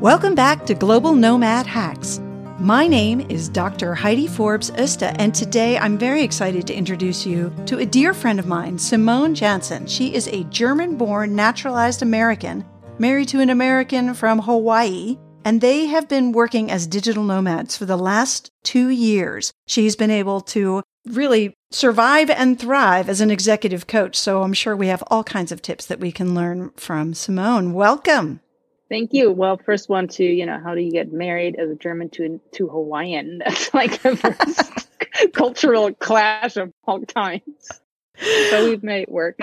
Welcome 0.00 0.36
back 0.36 0.64
to 0.66 0.74
Global 0.74 1.12
Nomad 1.12 1.66
Hacks. 1.66 2.20
My 2.60 2.86
name 2.86 3.20
is 3.22 3.48
Dr. 3.48 3.96
Heidi 3.96 4.28
Forbes 4.28 4.70
Öster, 4.70 5.12
and 5.18 5.34
today 5.34 5.76
I'm 5.76 5.98
very 5.98 6.22
excited 6.22 6.68
to 6.68 6.74
introduce 6.74 7.26
you 7.26 7.52
to 7.66 7.78
a 7.78 7.84
dear 7.84 8.14
friend 8.14 8.38
of 8.38 8.46
mine, 8.46 8.78
Simone 8.78 9.34
Jansen. 9.34 9.88
She 9.88 10.14
is 10.14 10.28
a 10.28 10.44
German 10.44 10.96
born 10.96 11.34
naturalized 11.34 12.02
American, 12.02 12.64
married 13.00 13.26
to 13.30 13.40
an 13.40 13.50
American 13.50 14.14
from 14.14 14.38
Hawaii, 14.38 15.18
and 15.44 15.60
they 15.60 15.86
have 15.86 16.08
been 16.08 16.30
working 16.30 16.70
as 16.70 16.86
digital 16.86 17.24
nomads 17.24 17.76
for 17.76 17.84
the 17.84 17.98
last 17.98 18.52
two 18.62 18.90
years. 18.90 19.52
She's 19.66 19.96
been 19.96 20.12
able 20.12 20.42
to 20.42 20.84
really 21.06 21.54
survive 21.72 22.30
and 22.30 22.56
thrive 22.56 23.08
as 23.08 23.20
an 23.20 23.32
executive 23.32 23.88
coach, 23.88 24.14
so 24.14 24.44
I'm 24.44 24.54
sure 24.54 24.76
we 24.76 24.86
have 24.86 25.02
all 25.08 25.24
kinds 25.24 25.50
of 25.50 25.60
tips 25.60 25.86
that 25.86 25.98
we 25.98 26.12
can 26.12 26.36
learn 26.36 26.70
from 26.76 27.14
Simone. 27.14 27.72
Welcome. 27.72 28.42
Thank 28.88 29.12
you. 29.12 29.30
Well, 29.30 29.58
first 29.58 29.88
one 29.88 30.08
to 30.08 30.24
you 30.24 30.46
know, 30.46 30.58
how 30.62 30.74
do 30.74 30.80
you 30.80 30.90
get 30.90 31.12
married 31.12 31.56
as 31.58 31.70
a 31.70 31.74
German 31.74 32.10
to 32.10 32.40
to 32.52 32.68
Hawaiian? 32.68 33.38
That's 33.44 33.72
like 33.74 34.02
the 34.02 34.16
first 34.16 34.88
cultural 35.34 35.92
clash 35.92 36.56
of 36.56 36.72
all 36.84 37.00
times. 37.02 37.68
So 38.50 38.68
we've 38.68 38.82
made 38.82 39.02
it 39.02 39.10
work. 39.10 39.38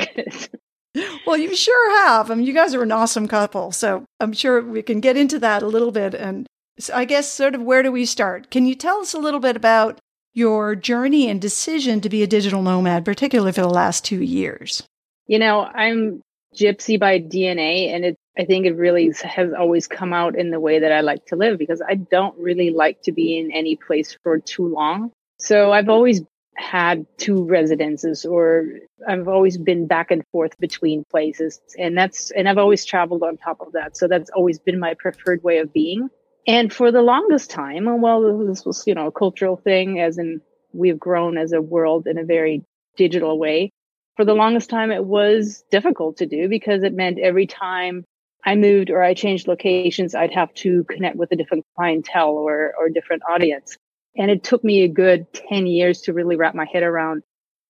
well, 1.26 1.38
you 1.38 1.56
sure 1.56 2.06
have. 2.06 2.30
I 2.30 2.36
mean, 2.36 2.46
you 2.46 2.54
guys 2.54 2.74
are 2.74 2.84
an 2.84 2.92
awesome 2.92 3.28
couple, 3.28 3.72
so 3.72 4.06
I'm 4.20 4.34
sure 4.34 4.62
we 4.62 4.82
can 4.82 5.00
get 5.00 5.16
into 5.16 5.40
that 5.40 5.64
a 5.64 5.68
little 5.68 5.92
bit. 5.92 6.14
And 6.14 6.48
so 6.78 6.94
I 6.94 7.06
guess, 7.06 7.32
sort 7.32 7.56
of, 7.56 7.62
where 7.62 7.84
do 7.84 7.92
we 7.92 8.06
start? 8.06 8.52
Can 8.52 8.66
you 8.66 8.76
tell 8.76 9.00
us 9.00 9.14
a 9.14 9.20
little 9.20 9.40
bit 9.40 9.56
about 9.56 10.00
your 10.34 10.76
journey 10.76 11.30
and 11.30 11.42
decision 11.42 12.02
to 12.02 12.10
be 12.10 12.22
a 12.22 12.28
digital 12.28 12.62
nomad, 12.62 13.06
particularly 13.06 13.54
for 13.54 13.62
the 13.62 13.70
last 13.70 14.04
two 14.04 14.22
years? 14.22 14.84
You 15.28 15.40
know, 15.40 15.62
I'm 15.62 16.22
gypsy 16.56 17.00
by 17.00 17.20
DNA, 17.20 17.94
and 17.94 18.04
it 18.04 18.16
I 18.38 18.46
think 18.46 18.66
it 18.66 18.76
really 18.76 19.14
has 19.24 19.54
always 19.54 19.88
come 19.88 20.14
out 20.14 20.38
in 20.38 20.52
the 20.52 20.60
way 20.60 20.80
that 20.80 20.92
I 20.92 21.02
like 21.02 21.26
to 21.28 21.36
live 21.36 21.58
because 21.58 21.82
I 21.82 21.96
don't 21.96 22.38
really 22.38 22.70
like 22.70 23.02
to 23.04 23.12
be 23.12 23.38
in 23.38 23.52
any 23.52 23.76
place 23.76 24.18
for 24.24 24.40
too 24.40 24.68
long. 24.68 25.12
So 25.40 25.72
I've 25.72 25.90
always 25.90 26.22
had 26.56 27.06
two 27.18 27.46
residences 27.46 28.26
or 28.26 28.68
I've 29.08 29.28
always 29.28 29.58
been 29.58 29.88
back 29.88 30.12
and 30.12 30.24
forth 30.32 30.58
between 30.58 31.04
places 31.10 31.60
and 31.78 31.98
that's 31.98 32.32
and 32.32 32.48
I've 32.48 32.58
always 32.58 32.86
traveled 32.86 33.24
on 33.24 33.38
top 33.38 33.62
of 33.62 33.74
that. 33.74 33.98
So 33.98 34.08
that's 34.08 34.30
always 34.30 34.60
been 34.60 34.80
my 34.80 34.96
preferred 34.96 35.44
way 35.44 35.60
of 35.60 35.74
being. 35.74 36.10
And 36.48 36.72
for 36.72 36.92
the 36.92 37.02
longest 37.02 37.50
time, 37.50 37.88
uh, 37.88 37.96
well 37.96 38.46
this 38.46 38.66
was, 38.66 38.86
you 38.88 38.96
know, 38.96 39.08
a 39.08 39.12
cultural 39.12 39.58
thing 39.58 40.00
as 40.00 40.18
in 40.18 40.42
we've 40.74 41.00
grown 41.00 41.38
as 41.38 41.52
a 41.52 41.62
world 41.62 42.08
in 42.08 42.18
a 42.18 42.26
very 42.26 42.64
digital 42.98 43.38
way. 43.38 43.72
For 44.16 44.24
the 44.24 44.34
longest 44.34 44.70
time 44.70 44.92
it 44.92 45.04
was 45.04 45.64
difficult 45.72 46.18
to 46.18 46.26
do 46.26 46.48
because 46.48 46.84
it 46.84 46.94
meant 46.94 47.20
every 47.20 47.48
time 47.48 48.06
I 48.46 48.56
moved 48.56 48.92
or 48.92 49.02
I 49.02 49.14
changed 49.14 49.48
locations, 49.48 50.14
I'd 50.14 50.34
have 50.34 50.54
to 50.56 50.84
connect 50.86 51.18
with 51.18 51.32
a 51.32 51.36
different 51.36 51.66
clientele 51.76 52.30
or, 52.30 52.74
or 52.80 52.90
different 52.90 53.24
audience. 53.30 53.78
And 54.16 54.30
it 54.30 54.44
took 54.44 54.64
me 54.64 54.84
a 54.84 54.88
good 54.88 55.26
10 55.34 55.66
years 55.68 56.02
to 56.02 56.14
really 56.14 56.36
wrap 56.36 56.56
my 56.56 56.66
head 56.72 56.84
around 56.84 57.24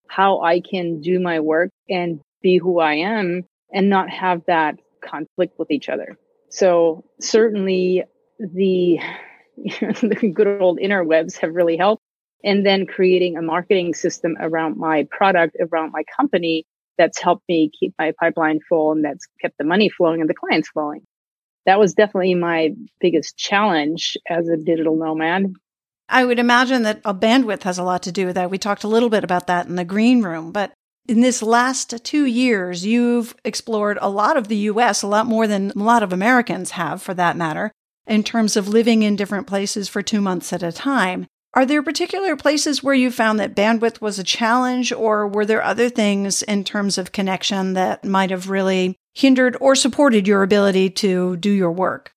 how 0.07 0.41
I 0.41 0.59
can 0.59 1.01
do 1.01 1.19
my 1.19 1.39
work 1.39 1.71
and 1.89 2.19
be 2.41 2.57
who 2.57 2.79
I 2.79 2.95
am 2.95 3.43
and 3.73 3.89
not 3.89 4.09
have 4.09 4.43
that 4.47 4.75
conflict 5.01 5.57
with 5.57 5.71
each 5.71 5.89
other. 5.89 6.17
So 6.49 7.05
certainly 7.19 8.03
the, 8.39 8.99
the 9.57 10.31
good 10.33 10.61
old 10.61 10.79
interwebs 10.79 11.37
have 11.39 11.53
really 11.53 11.77
helped. 11.77 12.03
And 12.43 12.63
then 12.63 12.85
creating 12.85 13.37
a 13.37 13.41
marketing 13.41 13.95
system 13.95 14.37
around 14.39 14.77
my 14.77 15.07
product, 15.09 15.57
around 15.59 15.91
my 15.93 16.03
company 16.15 16.65
that's 16.97 17.21
helped 17.21 17.43
me 17.47 17.71
keep 17.77 17.93
my 17.97 18.13
pipeline 18.19 18.59
full 18.67 18.91
and 18.91 19.03
that's 19.03 19.27
kept 19.41 19.57
the 19.57 19.63
money 19.63 19.89
flowing 19.89 20.21
and 20.21 20.29
the 20.29 20.33
clients 20.33 20.69
flowing. 20.69 21.01
That 21.65 21.79
was 21.79 21.93
definitely 21.93 22.35
my 22.35 22.73
biggest 22.99 23.37
challenge 23.37 24.17
as 24.29 24.47
a 24.47 24.57
digital 24.57 24.95
nomad. 24.95 25.53
I 26.07 26.23
would 26.23 26.37
imagine 26.37 26.83
that 26.83 27.01
a 27.03 27.13
bandwidth 27.13 27.63
has 27.63 27.79
a 27.79 27.83
lot 27.83 28.03
to 28.03 28.11
do 28.11 28.27
with 28.27 28.35
that. 28.35 28.51
We 28.51 28.59
talked 28.59 28.83
a 28.83 28.87
little 28.87 29.09
bit 29.09 29.23
about 29.23 29.47
that 29.47 29.65
in 29.65 29.75
the 29.75 29.83
green 29.83 30.21
room, 30.21 30.51
but 30.51 30.71
in 31.07 31.21
this 31.21 31.41
last 31.41 32.03
two 32.03 32.25
years, 32.25 32.85
you've 32.85 33.35
explored 33.43 33.97
a 34.01 34.09
lot 34.09 34.37
of 34.37 34.47
the 34.47 34.57
US, 34.57 35.01
a 35.01 35.07
lot 35.07 35.25
more 35.25 35.47
than 35.47 35.71
a 35.71 35.83
lot 35.83 36.03
of 36.03 36.13
Americans 36.13 36.71
have 36.71 37.01
for 37.01 37.13
that 37.15 37.37
matter, 37.37 37.71
in 38.07 38.23
terms 38.23 38.55
of 38.55 38.67
living 38.67 39.03
in 39.03 39.15
different 39.15 39.47
places 39.47 39.87
for 39.87 40.01
two 40.01 40.21
months 40.21 40.53
at 40.53 40.63
a 40.63 40.71
time. 40.71 41.25
Are 41.55 41.65
there 41.65 41.81
particular 41.81 42.35
places 42.35 42.83
where 42.83 42.93
you 42.93 43.09
found 43.09 43.39
that 43.39 43.55
bandwidth 43.55 44.01
was 44.01 44.19
a 44.19 44.25
challenge, 44.25 44.91
or 44.91 45.25
were 45.25 45.45
there 45.45 45.63
other 45.63 45.89
things 45.89 46.41
in 46.43 46.65
terms 46.65 46.97
of 46.97 47.13
connection 47.13 47.73
that 47.73 48.03
might 48.03 48.29
have 48.29 48.49
really 48.49 48.97
hindered 49.13 49.55
or 49.61 49.73
supported 49.73 50.27
your 50.27 50.43
ability 50.43 50.89
to 50.89 51.37
do 51.37 51.49
your 51.49 51.71
work? 51.71 52.11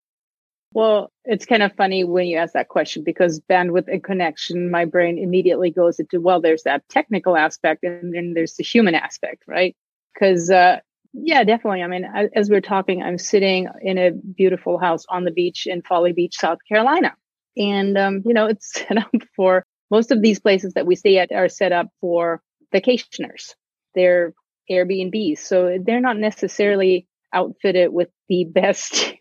Well, 0.73 1.13
it's 1.25 1.47
kind 1.47 1.63
of 1.63 1.73
funny 1.77 2.03
when 2.03 2.27
you 2.27 2.37
ask 2.37 2.53
that 2.55 2.69
question 2.69 3.05
because 3.05 3.41
bandwidth 3.49 3.87
and 3.87 4.03
connection, 4.03 4.73
my 4.73 4.85
brain 4.85 5.19
immediately 5.19 5.71
goes 5.71 6.01
into, 6.01 6.21
well, 6.21 6.41
there's 6.41 6.65
that 6.65 6.83
technical 6.89 7.37
aspect 7.37 7.85
and 7.85 8.13
then 8.13 8.35
there's 8.35 8.55
the 8.55 8.65
human 8.65 8.97
aspect, 8.97 9.45
right? 9.47 9.77
Because, 10.15 10.51
uh, 10.51 10.81
yeah, 11.13 11.45
definitely. 11.45 11.85
I 11.85 11.87
mean, 11.87 12.05
as 12.35 12.51
we're 12.51 12.61
talking, 12.61 13.03
I'm 13.03 13.19
sitting 13.19 13.69
in 13.81 13.99
a 13.99 14.11
beautiful 14.11 14.79
house 14.79 15.07
on 15.09 15.25
the 15.25 15.31
beach 15.31 15.67
in 15.67 15.81
Folly 15.83 16.13
Beach, 16.13 16.37
South 16.37 16.59
Carolina. 16.69 17.15
And, 17.59 17.99
um, 17.99 18.23
you 18.25 18.35
know, 18.35 18.47
it's 18.47 18.73
set 18.89 18.97
up 18.97 19.11
for 19.37 19.65
most 19.91 20.11
of 20.11 20.23
these 20.23 20.39
places 20.39 20.75
that 20.75 20.87
we 20.87 20.97
stay 20.97 21.19
at 21.19 21.33
are 21.33 21.49
set 21.49 21.73
up 21.73 21.89
for 22.01 22.41
vacationers. 22.75 23.55
They're 23.95 24.33
Airbnbs. 24.71 25.39
So 25.39 25.79
they're 25.85 26.01
not 26.01 26.19
necessarily 26.19 27.07
outfitted 27.33 27.93
with 27.93 28.09
the 28.29 28.45
best 28.55 29.15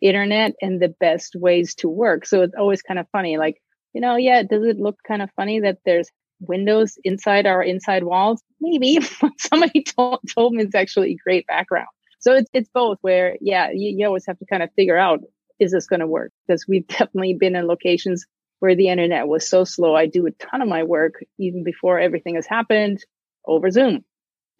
internet 0.00 0.52
and 0.60 0.80
the 0.80 0.94
best 1.00 1.34
ways 1.34 1.74
to 1.76 1.88
work. 1.88 2.26
So 2.26 2.42
it's 2.42 2.54
always 2.58 2.82
kind 2.82 2.98
of 3.00 3.06
funny. 3.12 3.38
Like, 3.38 3.56
you 3.92 4.00
know, 4.00 4.16
yeah, 4.16 4.42
does 4.42 4.64
it 4.64 4.78
look 4.78 4.96
kind 5.06 5.22
of 5.22 5.30
funny 5.36 5.60
that 5.60 5.78
there's 5.84 6.10
windows 6.40 6.98
inside 7.04 7.46
our 7.46 7.62
inside 7.62 8.04
walls? 8.04 8.42
Maybe 8.60 9.00
somebody 9.38 9.82
told, 9.82 10.20
told 10.34 10.54
me 10.54 10.64
it's 10.64 10.74
actually 10.74 11.12
a 11.12 11.16
great 11.24 11.46
background. 11.46 11.88
So 12.20 12.34
it's, 12.34 12.48
it's 12.52 12.70
both 12.72 12.98
where, 13.00 13.36
yeah, 13.40 13.70
you, 13.72 13.94
you 13.96 14.06
always 14.06 14.26
have 14.26 14.38
to 14.38 14.46
kind 14.46 14.62
of 14.62 14.70
figure 14.76 14.96
out 14.96 15.20
is 15.58 15.72
this 15.72 15.86
going 15.86 16.00
to 16.00 16.06
work? 16.06 16.32
Because 16.46 16.66
we've 16.66 16.86
definitely 16.88 17.34
been 17.34 17.56
in 17.56 17.66
locations 17.66 18.26
where 18.60 18.76
the 18.76 18.88
internet 18.88 19.26
was 19.26 19.48
so 19.48 19.64
slow. 19.64 19.94
I 19.94 20.06
do 20.06 20.26
a 20.26 20.30
ton 20.30 20.62
of 20.62 20.68
my 20.68 20.84
work 20.84 21.14
even 21.38 21.64
before 21.64 21.98
everything 21.98 22.36
has 22.36 22.46
happened 22.46 23.04
over 23.44 23.70
Zoom. 23.70 24.04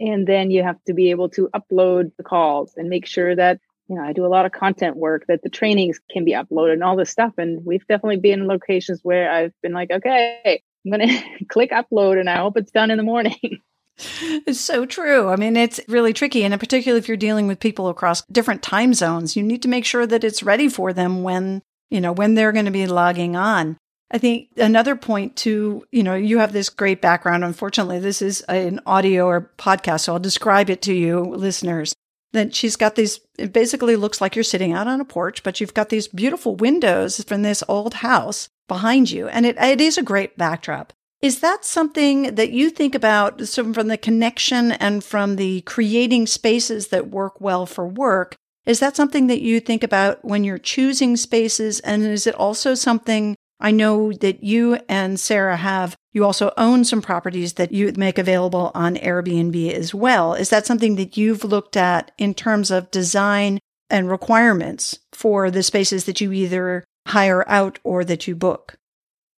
And 0.01 0.27
then 0.27 0.51
you 0.51 0.65
have 0.65 0.83
to 0.87 0.95
be 0.95 1.11
able 1.11 1.29
to 1.31 1.49
upload 1.55 2.11
the 2.17 2.25
calls 2.25 2.75
and 2.77 2.89
make 2.89 3.07
sure 3.07 3.37
that, 3.37 3.61
you 3.89 3.95
know, 3.95 4.03
I 4.03 4.13
do 4.13 4.27
a 4.27 4.29
lot 4.29 4.47
of 4.47 4.51
content 4.51 4.97
work 4.97 5.27
that 5.29 5.43
the 5.43 5.49
trainings 5.49 6.01
can 6.11 6.25
be 6.25 6.33
uploaded 6.33 6.73
and 6.73 6.83
all 6.83 6.97
this 6.97 7.11
stuff. 7.11 7.35
And 7.39 7.65
we've 7.65 7.87
definitely 7.87 8.17
been 8.17 8.41
in 8.41 8.49
locations 8.49 9.01
where 9.05 9.31
I've 9.31 9.53
been 9.63 9.73
like, 9.73 9.93
okay, 9.93 10.63
I'm 10.85 10.91
going 10.91 11.09
to 11.39 11.45
click 11.45 11.71
upload 11.71 12.19
and 12.19 12.29
I 12.29 12.39
hope 12.39 12.57
it's 12.57 12.73
done 12.73 12.91
in 12.91 12.97
the 12.97 13.05
morning. 13.05 13.39
It's 14.21 14.61
so 14.61 14.87
true. 14.87 15.29
I 15.29 15.37
mean, 15.37 15.57
it's 15.57 15.81
really 15.89 16.13
tricky. 16.13 16.45
And 16.45 16.59
particularly 16.59 16.99
if 16.99 17.09
you're 17.09 17.17
dealing 17.17 17.47
with 17.47 17.61
people 17.61 17.89
across 17.89 18.23
different 18.27 18.63
time 18.63 18.95
zones, 18.95 19.37
you 19.37 19.43
need 19.43 19.63
to 19.63 19.69
make 19.69 19.85
sure 19.85 20.07
that 20.07 20.25
it's 20.25 20.43
ready 20.43 20.69
for 20.69 20.93
them 20.93 21.23
when, 21.23 21.63
you 21.91 22.01
know, 22.01 22.13
when 22.13 22.35
they're 22.35 22.53
going 22.53 22.65
to 22.65 22.71
be 22.71 22.87
logging 22.87 23.37
on. 23.37 23.77
I 24.11 24.19
think 24.19 24.49
another 24.59 24.95
point 24.95 25.37
to, 25.37 25.87
you 25.91 26.03
know, 26.03 26.15
you 26.15 26.39
have 26.39 26.53
this 26.53 26.69
great 26.69 27.01
background. 27.01 27.45
Unfortunately, 27.45 27.99
this 27.99 28.21
is 28.21 28.43
an 28.43 28.81
audio 28.85 29.27
or 29.27 29.51
podcast, 29.57 30.01
so 30.01 30.13
I'll 30.13 30.19
describe 30.19 30.69
it 30.69 30.83
to 30.83 30.93
you 30.93 31.21
listeners. 31.21 31.95
That 32.33 32.55
she's 32.55 32.77
got 32.77 32.95
these, 32.95 33.21
it 33.39 33.53
basically 33.53 33.97
looks 33.97 34.21
like 34.21 34.37
you're 34.37 34.43
sitting 34.43 34.73
out 34.73 34.87
on 34.87 35.01
a 35.01 35.05
porch, 35.05 35.43
but 35.43 35.61
you've 35.61 35.75
got 35.75 35.91
these 35.91 36.09
beautiful 36.09 36.57
windows 36.57 37.23
from 37.25 37.43
this 37.43 37.63
old 37.69 37.95
house 37.95 38.49
behind 38.69 39.11
you. 39.11 39.29
And 39.29 39.45
it, 39.45 39.57
it 39.59 39.81
is 39.83 39.99
a 39.99 40.03
great 40.03 40.39
backdrop. 40.39 40.93
Is 41.23 41.39
that 41.39 41.65
something 41.65 42.35
that 42.35 42.51
you 42.51 42.69
think 42.69 42.97
about 42.97 43.47
so 43.47 43.73
from 43.73 43.87
the 43.87 43.97
connection 43.97 44.73
and 44.73 45.05
from 45.05 45.37
the 45.37 45.61
creating 45.61 46.27
spaces 46.27 46.89
that 46.89 47.11
work 47.11 47.41
well 47.41 47.65
for 47.65 47.87
work? 47.87 48.35
Is 48.67 48.81
that 48.81 48.97
something 48.97 49.29
that 49.29 49.41
you 49.41 49.61
think 49.61 49.85
about 49.85 50.25
when 50.25 50.43
you're 50.43 50.59
choosing 50.59 51.17
spaces? 51.17 51.79
And 51.81 52.03
is 52.03 52.27
it 52.27 52.35
also 52.35 52.75
something 52.75 53.37
I 53.61 53.71
know 53.71 54.13
that 54.13 54.43
you 54.43 54.81
and 54.89 55.19
Sarah 55.21 55.57
have, 55.57 55.95
you 56.13 56.25
also 56.25 56.53
own 56.57 56.85
some 56.85 57.01
properties 57.01 57.53
that 57.53 57.71
you 57.71 57.93
make 57.97 58.19
available 58.19 58.73
on 58.75 58.97
Airbnb 58.97 59.73
as 59.73 59.95
well. 59.95 60.35
Is 60.35 60.51
that 60.51 60.67
something 60.67 60.97
that 60.97 61.17
you've 61.17 61.45
looked 61.45 61.77
at 61.77 62.11
in 62.19 62.35
terms 62.35 62.73
of 62.73 62.91
design 62.91 63.61
and 63.89 64.11
requirements 64.11 64.99
for 65.13 65.49
the 65.49 65.63
spaces 65.63 66.07
that 66.07 66.21
you 66.21 66.33
either 66.33 66.85
hire 67.07 67.49
out 67.49 67.79
or 67.85 68.05
that 68.05 68.27
you 68.27 68.35
book? 68.35 68.75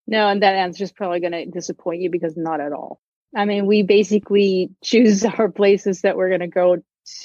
No, 0.07 0.29
and 0.29 0.43
that 0.43 0.55
answer 0.55 0.85
is 0.85 0.93
probably 0.93 1.21
going 1.21 1.33
to 1.33 1.47
disappoint 1.47 2.03
you 2.03 2.11
because 2.11 2.37
not 2.37 2.61
at 2.61 2.73
all. 2.73 3.01
I 3.35 3.47
mean, 3.47 3.67
we 3.67 3.83
basically 3.83 4.71
choose 4.83 5.25
our 5.25 5.51
places 5.51 6.03
that 6.03 6.17
we're 6.17 6.29
going 6.29 6.41
to 6.41 6.49
go 6.49 6.77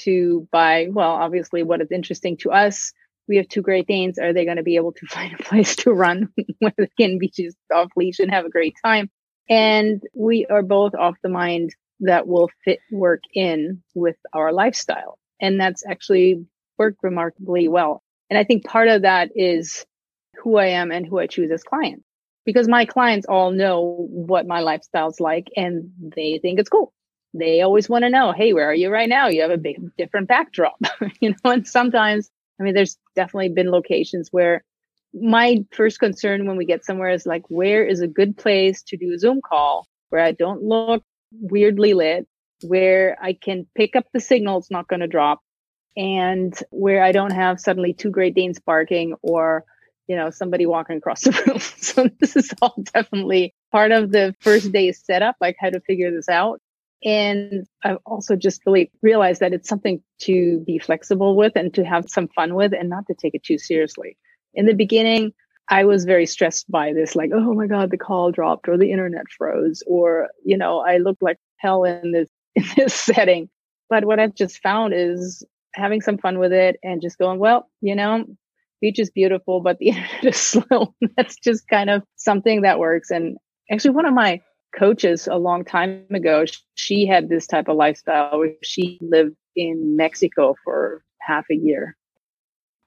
to 0.03 0.47
by, 0.51 0.87
well, 0.91 1.11
obviously 1.11 1.63
what 1.63 1.81
is 1.81 1.91
interesting 1.91 2.37
to 2.37 2.51
us. 2.51 2.93
We 3.27 3.37
have 3.37 3.47
two 3.47 3.61
Great 3.61 3.87
Danes. 3.87 4.17
Are 4.17 4.33
they 4.33 4.45
going 4.45 4.57
to 4.57 4.63
be 4.63 4.75
able 4.75 4.93
to 4.93 5.05
find 5.09 5.33
a 5.33 5.43
place 5.43 5.75
to 5.77 5.91
run 5.91 6.29
where 6.59 6.73
they 6.77 6.89
can 6.99 7.19
be 7.19 7.29
just 7.29 7.57
off 7.73 7.91
leash 7.95 8.19
and 8.19 8.31
have 8.31 8.45
a 8.45 8.49
great 8.49 8.75
time? 8.83 9.09
And 9.49 10.01
we 10.13 10.45
are 10.45 10.61
both 10.61 10.93
off 10.95 11.15
the 11.23 11.29
mind 11.29 11.75
that 12.01 12.27
will 12.27 12.49
fit 12.63 12.79
work 12.91 13.21
in 13.33 13.83
with 13.93 14.15
our 14.33 14.53
lifestyle. 14.53 15.17
And 15.41 15.59
that's 15.59 15.85
actually 15.85 16.45
worked 16.77 16.99
remarkably 17.03 17.67
well. 17.67 18.03
And 18.29 18.37
I 18.37 18.43
think 18.43 18.63
part 18.63 18.87
of 18.87 19.01
that 19.01 19.31
is 19.35 19.85
who 20.37 20.57
I 20.57 20.67
am 20.67 20.91
and 20.91 21.05
who 21.05 21.19
I 21.19 21.27
choose 21.27 21.51
as 21.51 21.63
clients 21.63 22.03
because 22.45 22.67
my 22.67 22.85
clients 22.85 23.27
all 23.27 23.51
know 23.51 24.07
what 24.09 24.47
my 24.47 24.61
lifestyle's 24.61 25.19
like 25.19 25.47
and 25.55 25.91
they 25.99 26.39
think 26.41 26.59
it's 26.59 26.69
cool. 26.69 26.93
They 27.33 27.61
always 27.61 27.87
want 27.87 28.03
to 28.03 28.09
know, 28.09 28.31
hey, 28.31 28.53
where 28.53 28.69
are 28.69 28.75
you 28.75 28.89
right 28.89 29.09
now? 29.09 29.27
You 29.27 29.41
have 29.41 29.51
a 29.51 29.57
big 29.57 29.77
different 29.97 30.27
backdrop, 30.27 30.77
you 31.19 31.29
know, 31.29 31.51
and 31.51 31.67
sometimes, 31.67 32.29
I 32.59 32.63
mean, 32.63 32.73
there's 32.73 32.97
definitely 33.15 33.49
been 33.49 33.69
locations 33.69 34.29
where 34.31 34.63
my 35.13 35.65
first 35.71 35.99
concern 35.99 36.47
when 36.47 36.57
we 36.57 36.65
get 36.65 36.85
somewhere 36.85 37.09
is 37.09 37.25
like, 37.25 37.43
where 37.49 37.85
is 37.85 38.01
a 38.01 38.07
good 38.07 38.37
place 38.37 38.81
to 38.83 38.97
do 38.97 39.13
a 39.13 39.19
Zoom 39.19 39.41
call 39.41 39.87
where 40.09 40.23
I 40.23 40.31
don't 40.31 40.63
look 40.63 41.03
weirdly 41.31 41.93
lit, 41.93 42.27
where 42.63 43.17
I 43.21 43.33
can 43.33 43.67
pick 43.75 43.95
up 43.95 44.05
the 44.11 44.19
signal, 44.19 44.57
it's 44.59 44.71
not 44.71 44.87
going 44.87 45.01
to 45.01 45.07
drop, 45.07 45.41
and 45.95 46.57
where 46.71 47.03
I 47.03 47.11
don't 47.11 47.31
have 47.31 47.59
suddenly 47.59 47.93
two 47.93 48.09
Great 48.09 48.35
Danes 48.35 48.59
barking 48.59 49.15
or 49.21 49.65
you 50.09 50.15
know 50.15 50.31
somebody 50.31 50.65
walking 50.65 50.97
across 50.97 51.21
the 51.21 51.31
room. 51.47 51.59
so 51.59 52.09
this 52.19 52.35
is 52.35 52.51
all 52.61 52.73
definitely 52.93 53.53
part 53.71 53.91
of 53.91 54.11
the 54.11 54.35
first 54.41 54.71
day 54.73 54.91
setup, 54.91 55.35
like 55.39 55.55
how 55.59 55.69
to 55.69 55.79
figure 55.79 56.11
this 56.11 56.27
out. 56.27 56.59
And 57.05 57.65
I've 57.83 57.99
also 58.05 58.35
just 58.35 58.61
really 58.65 58.91
realized 59.01 59.39
that 59.39 59.53
it's 59.53 59.69
something 59.69 60.01
to 60.23 60.61
be 60.65 60.79
flexible 60.79 61.37
with 61.37 61.53
and 61.55 61.73
to 61.75 61.85
have 61.85 62.09
some 62.09 62.27
fun 62.27 62.55
with 62.55 62.73
and 62.73 62.89
not 62.89 63.05
to 63.07 63.13
take 63.13 63.35
it 63.35 63.43
too 63.43 63.57
seriously. 63.57 64.17
In 64.53 64.65
the 64.65 64.73
beginning, 64.73 65.31
I 65.69 65.85
was 65.85 66.03
very 66.03 66.25
stressed 66.25 66.69
by 66.69 66.91
this, 66.93 67.15
like, 67.15 67.29
oh 67.33 67.53
my 67.53 67.67
God, 67.67 67.91
the 67.91 67.97
call 67.97 68.31
dropped 68.31 68.67
or 68.67 68.77
the 68.77 68.91
internet 68.91 69.25
froze, 69.37 69.83
or, 69.87 70.29
you 70.43 70.57
know, 70.57 70.79
I 70.79 70.97
looked 70.97 71.21
like 71.21 71.37
hell 71.57 71.83
in 71.83 72.11
this, 72.11 72.27
in 72.55 72.65
this 72.75 72.93
setting. 72.93 73.49
But 73.89 74.03
what 74.03 74.19
I've 74.19 74.35
just 74.35 74.59
found 74.61 74.93
is 74.93 75.45
having 75.75 76.01
some 76.01 76.17
fun 76.17 76.39
with 76.39 76.51
it 76.51 76.77
and 76.83 77.01
just 77.01 77.19
going, 77.19 77.39
well, 77.39 77.69
you 77.79 77.95
know, 77.95 78.25
beach 78.81 78.99
is 78.99 79.09
beautiful, 79.09 79.61
but 79.61 79.77
the 79.79 79.87
internet 79.89 80.25
is 80.25 80.37
slow. 80.37 80.93
That's 81.15 81.35
just 81.37 81.67
kind 81.67 81.89
of 81.89 82.03
something 82.15 82.61
that 82.61 82.79
works. 82.79 83.11
And 83.11 83.37
actually, 83.71 83.91
one 83.91 84.05
of 84.05 84.13
my 84.13 84.41
coaches 84.77 85.27
a 85.27 85.37
long 85.37 85.65
time 85.65 86.05
ago, 86.13 86.45
she 86.75 87.05
had 87.05 87.29
this 87.29 87.47
type 87.47 87.67
of 87.67 87.75
lifestyle 87.75 88.39
where 88.39 88.53
she 88.63 88.99
lived 89.01 89.35
in 89.55 89.95
Mexico 89.95 90.55
for 90.63 91.03
half 91.19 91.45
a 91.51 91.55
year. 91.55 91.95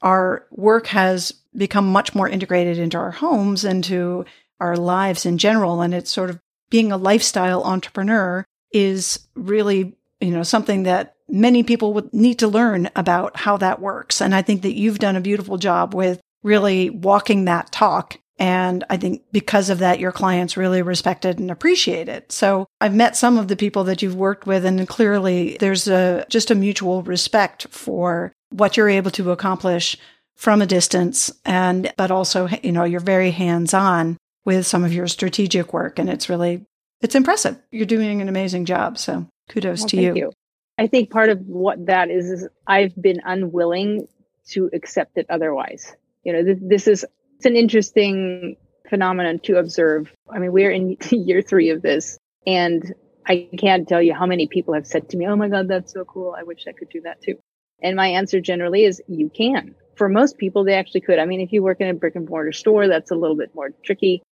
Our 0.00 0.47
work 0.50 0.89
has 0.89 1.33
become 1.56 1.87
much 1.87 2.15
more 2.15 2.29
integrated 2.29 2.79
into 2.79 2.97
our 2.99 3.11
homes, 3.12 3.65
into 3.65 4.25
our 4.61 4.77
lives 4.77 5.27
in 5.27 5.38
general. 5.38 5.81
And 5.81 5.95
it's 5.95 6.11
sort 6.11 6.31
of 6.31 6.41
being 6.71 6.91
a 6.91 6.97
lifestyle 6.97 7.62
entrepreneur 7.62 8.45
is 8.73 9.29
really, 9.35 9.95
you 10.23 10.31
know, 10.31 10.45
something 10.45 10.85
that 10.85 11.17
many 11.29 11.63
people 11.63 11.93
would 11.95 12.13
need 12.15 12.39
to 12.39 12.49
learn 12.49 12.89
about 12.95 13.37
how 13.37 13.57
that 13.57 13.81
works. 13.81 14.21
And 14.21 14.35
I 14.35 14.43
think 14.43 14.63
that 14.63 14.77
you've 14.77 14.99
done 14.99 15.17
a 15.17 15.21
beautiful 15.21 15.59
job 15.59 15.95
with 15.95 16.21
really 16.43 16.91
walking 16.91 17.45
that 17.45 17.73
talk. 17.73 18.19
And 18.39 18.85
I 18.89 18.97
think 18.97 19.23
because 19.33 19.69
of 19.69 19.79
that, 19.81 20.01
your 20.01 20.13
clients 20.13 20.57
really 20.57 20.83
respect 20.83 21.25
it 21.25 21.39
and 21.39 21.51
appreciate 21.51 22.09
it. 22.09 22.33
So 22.33 22.67
I've 22.81 22.95
met 22.95 23.17
some 23.17 23.37
of 23.37 23.49
the 23.49 23.57
people 23.57 23.85
that 23.85 24.01
you've 24.01 24.15
worked 24.15 24.47
with 24.47 24.65
and 24.65 24.89
clearly 24.89 25.57
there's 25.61 25.89
a, 25.89 26.25
just 26.29 26.51
a 26.51 26.57
mutual 26.57 27.03
respect 27.03 27.67
for 27.71 28.33
what 28.51 28.77
you're 28.77 28.89
able 28.89 29.11
to 29.13 29.31
accomplish 29.31 29.97
from 30.37 30.63
a 30.63 30.67
distance. 30.67 31.31
And, 31.45 31.93
but 31.97 32.11
also, 32.11 32.49
you 32.63 32.73
know, 32.73 32.85
you're 32.85 33.01
very 33.01 33.31
hands 33.31 33.75
on 33.75 34.17
with 34.45 34.67
some 34.67 34.85
of 34.85 34.93
your 34.93 35.07
strategic 35.09 35.73
work. 35.73 35.99
And 35.99 36.09
it's 36.09 36.29
really, 36.29 36.65
it's 37.01 37.15
impressive. 37.15 37.59
You're 37.71 37.87
doing 37.87 38.21
an 38.21 38.29
amazing 38.29 38.65
job. 38.65 38.99
So 38.99 39.27
kudos 39.52 39.81
well, 39.81 39.88
to 39.88 39.96
you. 40.00 40.14
you. 40.14 40.32
I 40.78 40.87
think 40.87 41.10
part 41.10 41.28
of 41.28 41.40
what 41.46 41.87
that 41.87 42.10
is 42.10 42.31
is 42.31 42.49
I've 42.66 42.94
been 43.00 43.20
unwilling 43.25 44.08
to 44.49 44.70
accept 44.72 45.19
it 45.19 45.26
otherwise. 45.28 45.94
You 46.25 46.32
know, 46.32 46.44
this, 46.44 46.58
this 46.60 46.88
is 46.88 47.06
it's 47.37 47.46
an 47.46 47.56
interesting 47.56 48.56
phenomenon 48.88 49.40
to 49.40 49.58
observe. 49.58 50.12
I 50.31 50.38
mean, 50.38 50.52
we're 50.52 50.70
in 50.70 50.96
year 51.10 51.43
three 51.43 51.70
of 51.70 51.82
this, 51.82 52.19
and 52.46 52.94
I 53.26 53.49
can't 53.58 53.88
tell 53.88 54.02
you 54.02 54.14
how 54.14 54.26
many 54.26 54.46
people 54.46 54.75
have 54.75 54.87
said 54.87 55.08
to 55.10 55.16
me, 55.16 55.26
"Oh 55.26 55.37
my 55.37 55.49
God, 55.49 55.69
that's 55.69 55.93
so 55.93 56.04
cool! 56.04 56.34
I 56.37 56.43
wish 56.44 56.64
I 56.69 56.72
could 56.72 56.88
do 56.88 57.02
that 57.02 57.22
too." 57.22 57.38
And 57.82 57.96
my 57.96 58.08
answer 58.08 58.40
generally 58.40 58.84
is, 58.84 59.02
"You 59.08 59.28
can." 59.28 59.75
For 59.96 60.08
most 60.08 60.38
people, 60.38 60.64
they 60.64 60.75
actually 60.75 61.02
could. 61.02 61.19
I 61.19 61.26
mean, 61.26 61.40
if 61.40 61.52
you 61.52 61.62
work 61.62 61.81
in 61.81 61.88
a 61.88 61.94
brick 61.94 62.16
and 62.16 62.28
mortar 62.28 62.52
store, 62.52 62.88
that's 62.88 63.10
a 63.10 63.14
little 63.14 63.37
bit 63.37 63.54
more 63.54 63.70
tricky. 63.84 64.22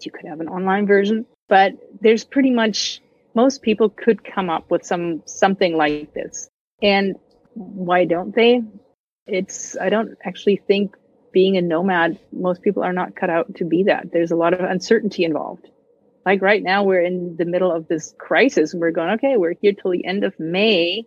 You 0.00 0.10
could 0.10 0.26
have 0.26 0.40
an 0.40 0.48
online 0.48 0.86
version, 0.86 1.26
but 1.48 1.72
there's 2.00 2.24
pretty 2.24 2.50
much 2.50 3.00
most 3.34 3.62
people 3.62 3.88
could 3.88 4.24
come 4.24 4.48
up 4.48 4.70
with 4.70 4.84
some 4.84 5.22
something 5.26 5.76
like 5.76 6.14
this. 6.14 6.48
And 6.82 7.16
why 7.54 8.04
don't 8.04 8.34
they? 8.34 8.62
It's 9.26 9.76
I 9.76 9.88
don't 9.88 10.16
actually 10.24 10.56
think 10.56 10.96
being 11.32 11.56
a 11.56 11.62
nomad, 11.62 12.18
most 12.32 12.62
people 12.62 12.82
are 12.84 12.92
not 12.92 13.16
cut 13.16 13.28
out 13.28 13.56
to 13.56 13.64
be 13.64 13.84
that. 13.84 14.12
There's 14.12 14.30
a 14.30 14.36
lot 14.36 14.54
of 14.54 14.60
uncertainty 14.60 15.24
involved. 15.24 15.68
Like 16.24 16.40
right 16.40 16.62
now, 16.62 16.84
we're 16.84 17.02
in 17.02 17.36
the 17.36 17.44
middle 17.44 17.72
of 17.72 17.88
this 17.88 18.14
crisis. 18.16 18.72
and 18.72 18.80
We're 18.80 18.92
going, 18.92 19.10
okay, 19.14 19.36
we're 19.36 19.54
here 19.60 19.72
till 19.72 19.90
the 19.90 20.06
end 20.06 20.24
of 20.24 20.38
May. 20.38 21.06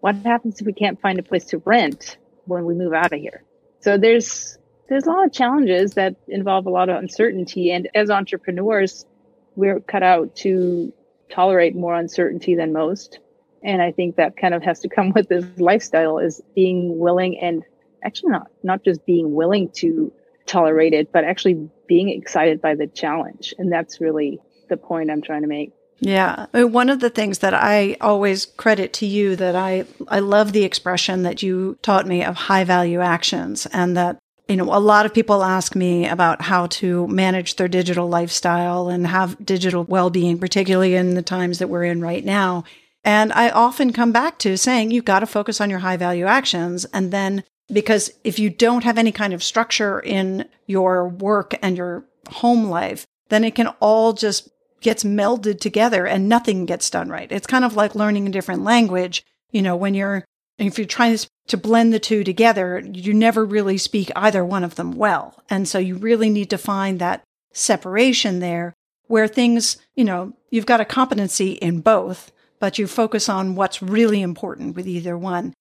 What 0.00 0.16
happens 0.16 0.60
if 0.60 0.66
we 0.66 0.72
can't 0.72 1.00
find 1.00 1.18
a 1.18 1.22
place 1.22 1.46
to 1.46 1.58
rent 1.58 2.18
when 2.44 2.64
we 2.64 2.74
move 2.74 2.92
out 2.92 3.12
of 3.12 3.20
here? 3.20 3.44
So 3.80 3.96
there's 3.96 4.58
there's 4.88 5.06
a 5.06 5.10
lot 5.10 5.26
of 5.26 5.32
challenges 5.32 5.94
that 5.94 6.16
involve 6.28 6.66
a 6.66 6.70
lot 6.70 6.88
of 6.88 6.96
uncertainty. 6.96 7.70
And 7.70 7.88
as 7.94 8.10
entrepreneurs, 8.10 9.06
we're 9.54 9.80
cut 9.80 10.02
out 10.02 10.36
to 10.36 10.92
tolerate 11.32 11.74
more 11.74 11.94
uncertainty 11.94 12.54
than 12.54 12.72
most. 12.72 13.18
And 13.64 13.80
I 13.80 13.92
think 13.92 14.16
that 14.16 14.36
kind 14.36 14.54
of 14.54 14.62
has 14.62 14.80
to 14.80 14.88
come 14.88 15.10
with 15.14 15.28
this 15.28 15.44
lifestyle 15.58 16.18
is 16.18 16.40
being 16.54 16.98
willing 16.98 17.38
and 17.40 17.64
actually 18.04 18.32
not, 18.32 18.48
not 18.62 18.84
just 18.84 19.04
being 19.06 19.34
willing 19.34 19.70
to 19.76 20.12
tolerate 20.46 20.92
it, 20.92 21.12
but 21.12 21.24
actually 21.24 21.68
being 21.86 22.08
excited 22.08 22.60
by 22.60 22.74
the 22.74 22.86
challenge. 22.86 23.54
And 23.58 23.72
that's 23.72 24.00
really 24.00 24.40
the 24.68 24.76
point 24.76 25.10
I'm 25.10 25.22
trying 25.22 25.42
to 25.42 25.48
make. 25.48 25.72
Yeah. 26.00 26.46
One 26.52 26.90
of 26.90 26.98
the 26.98 27.10
things 27.10 27.38
that 27.38 27.54
I 27.54 27.96
always 28.00 28.46
credit 28.46 28.92
to 28.94 29.06
you 29.06 29.36
that 29.36 29.54
I, 29.54 29.84
I 30.08 30.18
love 30.18 30.52
the 30.52 30.64
expression 30.64 31.22
that 31.22 31.44
you 31.44 31.78
taught 31.80 32.08
me 32.08 32.24
of 32.24 32.34
high 32.34 32.64
value 32.64 33.00
actions 33.00 33.66
and 33.66 33.96
that 33.96 34.18
you 34.48 34.56
know, 34.56 34.64
a 34.64 34.80
lot 34.80 35.06
of 35.06 35.14
people 35.14 35.42
ask 35.42 35.74
me 35.74 36.06
about 36.06 36.42
how 36.42 36.66
to 36.66 37.06
manage 37.08 37.56
their 37.56 37.68
digital 37.68 38.08
lifestyle 38.08 38.88
and 38.88 39.06
have 39.06 39.44
digital 39.44 39.84
well 39.84 40.10
being, 40.10 40.38
particularly 40.38 40.94
in 40.94 41.14
the 41.14 41.22
times 41.22 41.58
that 41.58 41.68
we're 41.68 41.84
in 41.84 42.00
right 42.00 42.24
now. 42.24 42.64
And 43.04 43.32
I 43.32 43.50
often 43.50 43.92
come 43.92 44.12
back 44.12 44.38
to 44.40 44.56
saying 44.56 44.90
you've 44.90 45.04
got 45.04 45.20
to 45.20 45.26
focus 45.26 45.60
on 45.60 45.70
your 45.70 45.80
high 45.80 45.96
value 45.96 46.26
actions. 46.26 46.84
And 46.86 47.12
then, 47.12 47.44
because 47.72 48.12
if 48.24 48.38
you 48.38 48.50
don't 48.50 48.84
have 48.84 48.98
any 48.98 49.12
kind 49.12 49.32
of 49.32 49.42
structure 49.42 50.00
in 50.00 50.48
your 50.66 51.08
work 51.08 51.54
and 51.62 51.76
your 51.76 52.04
home 52.28 52.66
life, 52.66 53.06
then 53.28 53.44
it 53.44 53.54
can 53.54 53.68
all 53.80 54.12
just 54.12 54.50
gets 54.80 55.04
melded 55.04 55.60
together 55.60 56.06
and 56.06 56.28
nothing 56.28 56.66
gets 56.66 56.90
done 56.90 57.08
right. 57.08 57.30
It's 57.30 57.46
kind 57.46 57.64
of 57.64 57.76
like 57.76 57.94
learning 57.94 58.26
a 58.26 58.32
different 58.32 58.64
language. 58.64 59.24
You 59.50 59.62
know, 59.62 59.76
when 59.76 59.94
you're 59.94 60.24
if 60.58 60.78
you're 60.78 60.86
trying 60.86 61.16
to, 61.16 61.28
to 61.48 61.56
blend 61.56 61.92
the 61.92 61.98
two 61.98 62.24
together, 62.24 62.82
you 62.92 63.12
never 63.12 63.44
really 63.44 63.78
speak 63.78 64.10
either 64.14 64.44
one 64.44 64.64
of 64.64 64.76
them 64.76 64.92
well. 64.92 65.42
And 65.50 65.68
so 65.68 65.78
you 65.78 65.96
really 65.96 66.30
need 66.30 66.50
to 66.50 66.58
find 66.58 66.98
that 66.98 67.22
separation 67.52 68.38
there 68.38 68.74
where 69.08 69.28
things, 69.28 69.76
you 69.94 70.04
know, 70.04 70.32
you've 70.50 70.66
got 70.66 70.80
a 70.80 70.86
competency 70.86 71.52
in 71.52 71.80
both, 71.80 72.32
but 72.58 72.78
you 72.78 72.86
focus 72.86 73.28
on 73.28 73.54
what's 73.54 73.82
really 73.82 74.22
important 74.22 74.76
with 74.76 74.86
either 74.86 75.18
one. 75.18 75.52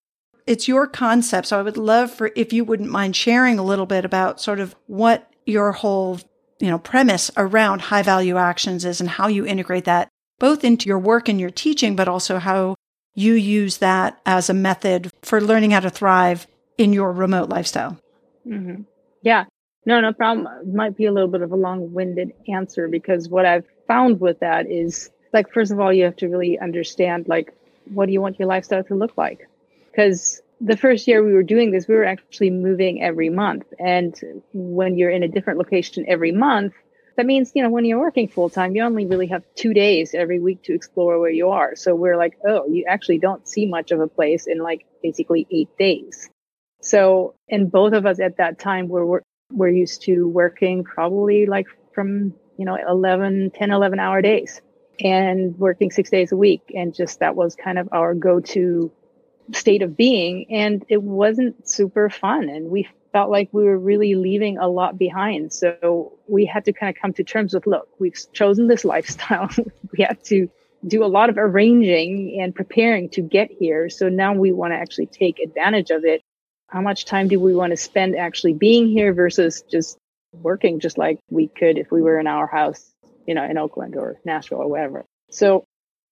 It's 0.47 0.67
your 0.67 0.87
concept. 0.87 1.47
So 1.47 1.59
I 1.59 1.63
would 1.63 1.77
love 1.77 2.11
for 2.11 2.31
if 2.35 2.53
you 2.53 2.63
wouldn't 2.63 2.89
mind 2.89 3.15
sharing 3.15 3.59
a 3.59 3.63
little 3.63 3.85
bit 3.85 4.05
about 4.05 4.39
sort 4.39 4.59
of 4.59 4.75
what 4.87 5.29
your 5.45 5.71
whole, 5.71 6.19
you 6.59 6.69
know, 6.69 6.79
premise 6.79 7.31
around 7.35 7.81
high 7.81 8.03
value 8.03 8.37
actions 8.37 8.85
is 8.85 9.01
and 9.01 9.09
how 9.09 9.27
you 9.27 9.45
integrate 9.45 9.85
that 9.85 10.09
both 10.39 10.63
into 10.63 10.87
your 10.87 10.99
work 10.99 11.29
and 11.29 11.39
your 11.39 11.51
teaching, 11.51 11.95
but 11.95 12.07
also 12.07 12.39
how 12.39 12.75
you 13.13 13.33
use 13.33 13.77
that 13.77 14.19
as 14.25 14.49
a 14.49 14.53
method 14.53 15.11
for 15.21 15.41
learning 15.41 15.71
how 15.71 15.79
to 15.81 15.89
thrive 15.89 16.47
in 16.77 16.93
your 16.93 17.11
remote 17.11 17.49
lifestyle. 17.49 17.99
Mm-hmm. 18.47 18.83
Yeah, 19.21 19.45
no, 19.85 19.99
no 19.99 20.13
problem. 20.13 20.73
Might 20.73 20.95
be 20.95 21.05
a 21.05 21.11
little 21.11 21.29
bit 21.29 21.41
of 21.41 21.51
a 21.51 21.55
long 21.55 21.93
winded 21.93 22.33
answer 22.47 22.87
because 22.87 23.29
what 23.29 23.45
I've 23.45 23.65
found 23.87 24.19
with 24.19 24.39
that 24.39 24.69
is 24.69 25.09
like, 25.33 25.51
first 25.51 25.71
of 25.71 25.79
all, 25.79 25.93
you 25.93 26.05
have 26.05 26.15
to 26.17 26.27
really 26.27 26.59
understand, 26.59 27.27
like, 27.27 27.53
what 27.85 28.05
do 28.05 28.13
you 28.13 28.21
want 28.21 28.39
your 28.39 28.47
lifestyle 28.47 28.83
to 28.85 28.95
look 28.95 29.17
like? 29.17 29.47
Because 29.89 30.41
the 30.59 30.77
first 30.77 31.07
year 31.07 31.23
we 31.23 31.33
were 31.33 31.43
doing 31.43 31.71
this, 31.71 31.87
we 31.87 31.95
were 31.95 32.05
actually 32.05 32.51
moving 32.51 33.01
every 33.01 33.29
month. 33.29 33.65
And 33.79 34.43
when 34.53 34.97
you're 34.97 35.09
in 35.09 35.23
a 35.23 35.27
different 35.27 35.59
location 35.59 36.05
every 36.07 36.31
month, 36.31 36.73
that 37.17 37.25
means, 37.25 37.51
you 37.55 37.63
know, 37.63 37.69
when 37.69 37.85
you're 37.85 37.99
working 37.99 38.27
full 38.27 38.49
time, 38.49 38.75
you 38.75 38.83
only 38.83 39.05
really 39.05 39.27
have 39.27 39.43
two 39.55 39.73
days 39.73 40.13
every 40.13 40.39
week 40.39 40.63
to 40.63 40.73
explore 40.73 41.19
where 41.19 41.29
you 41.29 41.49
are. 41.49 41.75
So 41.75 41.95
we're 41.95 42.17
like, 42.17 42.37
oh, 42.47 42.67
you 42.67 42.85
actually 42.87 43.19
don't 43.19 43.47
see 43.47 43.65
much 43.65 43.91
of 43.91 43.99
a 43.99 44.07
place 44.07 44.47
in 44.47 44.59
like 44.59 44.85
basically 45.03 45.47
eight 45.51 45.69
days. 45.77 46.29
So, 46.81 47.35
and 47.49 47.71
both 47.71 47.93
of 47.93 48.05
us 48.05 48.19
at 48.19 48.37
that 48.37 48.59
time 48.59 48.87
were, 48.87 49.23
we're 49.51 49.69
used 49.69 50.03
to 50.03 50.27
working 50.27 50.83
probably 50.83 51.45
like 51.45 51.67
from, 51.93 52.33
you 52.57 52.65
know, 52.65 52.75
11, 52.75 53.51
10, 53.51 53.71
11 53.71 53.99
hour 53.99 54.21
days 54.21 54.61
and 54.99 55.57
working 55.57 55.91
six 55.91 56.09
days 56.09 56.31
a 56.31 56.37
week. 56.37 56.71
And 56.75 56.93
just 56.93 57.19
that 57.19 57.35
was 57.35 57.55
kind 57.55 57.77
of 57.77 57.89
our 57.91 58.13
go 58.13 58.39
to 58.39 58.91
state 59.53 59.81
of 59.81 59.97
being. 59.97 60.47
And 60.49 60.85
it 60.87 61.01
wasn't 61.01 61.67
super 61.69 62.09
fun. 62.09 62.49
And 62.49 62.69
we 62.69 62.87
felt 63.11 63.29
like 63.29 63.49
we 63.51 63.63
were 63.63 63.77
really 63.77 64.15
leaving 64.15 64.57
a 64.57 64.67
lot 64.67 64.97
behind. 64.97 65.53
So 65.53 66.17
we 66.27 66.45
had 66.45 66.65
to 66.65 66.73
kind 66.73 66.95
of 66.95 67.01
come 67.01 67.13
to 67.13 67.23
terms 67.23 67.53
with 67.53 67.67
look, 67.67 67.87
we've 67.99 68.15
chosen 68.33 68.67
this 68.67 68.85
lifestyle. 68.93 69.49
we 69.91 70.03
have 70.03 70.21
to 70.23 70.49
do 70.87 71.03
a 71.03 71.07
lot 71.07 71.29
of 71.29 71.37
arranging 71.37 72.39
and 72.41 72.55
preparing 72.55 73.09
to 73.09 73.21
get 73.21 73.51
here. 73.51 73.89
So 73.89 74.09
now 74.09 74.33
we 74.33 74.51
want 74.51 74.73
to 74.73 74.77
actually 74.77 75.05
take 75.07 75.39
advantage 75.39 75.91
of 75.91 76.05
it. 76.05 76.21
How 76.67 76.81
much 76.81 77.05
time 77.05 77.27
do 77.27 77.39
we 77.39 77.53
want 77.53 77.71
to 77.71 77.77
spend 77.77 78.15
actually 78.15 78.53
being 78.53 78.87
here 78.87 79.13
versus 79.13 79.63
just 79.69 79.97
working 80.33 80.79
just 80.79 80.97
like 80.97 81.19
we 81.29 81.47
could 81.47 81.77
if 81.77 81.91
we 81.91 82.01
were 82.01 82.19
in 82.19 82.27
our 82.27 82.47
house, 82.47 82.91
you 83.27 83.35
know, 83.35 83.43
in 83.43 83.57
Oakland 83.57 83.95
or 83.95 84.19
Nashville 84.25 84.59
or 84.59 84.69
wherever. 84.69 85.05
So 85.29 85.65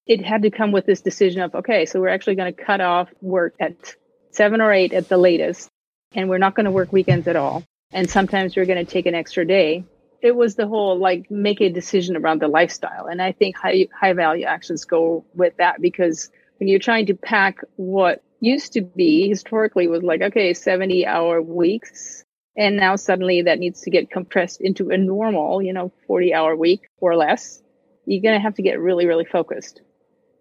it 0.06 0.26
had 0.26 0.42
to 0.42 0.52
come 0.52 0.72
with 0.72 0.86
this 0.86 1.02
decision 1.02 1.42
of, 1.42 1.56
okay, 1.56 1.86
so 1.86 2.00
we're 2.00 2.10
actually 2.10 2.36
going 2.36 2.54
to 2.54 2.64
cut 2.64 2.82
off 2.82 3.10
work 3.22 3.54
at 3.60 3.96
seven 4.32 4.62
or 4.62 4.74
eight 4.74 4.94
at 4.94 5.08
the 5.08 5.18
latest, 5.18 5.70
and 6.14 6.30
we're 6.30 6.38
not 6.38 6.56
going 6.56 6.66
to 6.66 6.72
work 6.72 6.92
weekends 6.92 7.28
at 7.28 7.36
all. 7.36 7.64
And 7.92 8.10
sometimes 8.10 8.56
we're 8.56 8.66
going 8.66 8.86
to 8.86 8.92
take 8.92 9.06
an 9.06 9.16
extra 9.16 9.46
day 9.46 9.84
it 10.22 10.36
was 10.36 10.56
the 10.56 10.68
whole 10.68 10.98
like 10.98 11.30
make 11.32 11.62
a 11.62 11.70
decision 11.70 12.18
around 12.18 12.42
the 12.42 12.48
lifestyle. 12.48 13.06
And 13.06 13.22
I 13.22 13.32
think 13.32 13.58
high, 13.58 13.88
high 13.98 14.14
value 14.14 14.46
actions 14.46 14.86
go 14.86 15.26
with 15.34 15.58
that 15.58 15.82
because 15.82 16.30
when 16.58 16.68
you're 16.68 16.80
trying 16.80 17.06
to 17.08 17.14
pack 17.14 17.60
what 17.76 18.22
used 18.42 18.74
to 18.74 18.82
be 18.82 19.30
historically 19.30 19.88
was 19.88 20.04
like, 20.04 20.22
okay, 20.22 20.54
70 20.54 21.06
hour 21.06 21.42
weeks. 21.42 22.24
And 22.58 22.76
now 22.76 22.98
suddenly 22.98 23.44
that 23.44 23.60
needs 23.60 23.82
to 23.82 23.90
get 23.90 24.12
compressed 24.12 24.60
into 24.60 24.90
a 24.90 24.98
normal, 24.98 25.62
you 25.62 25.72
know, 25.72 25.94
40 26.08 26.34
hour 26.34 26.56
week 26.56 26.88
or 26.98 27.16
less. 27.16 27.62
You're 28.06 28.22
going 28.22 28.36
to 28.36 28.42
have 28.42 28.56
to 28.56 28.62
get 28.62 28.80
really, 28.80 29.06
really 29.06 29.26
focused. 29.26 29.82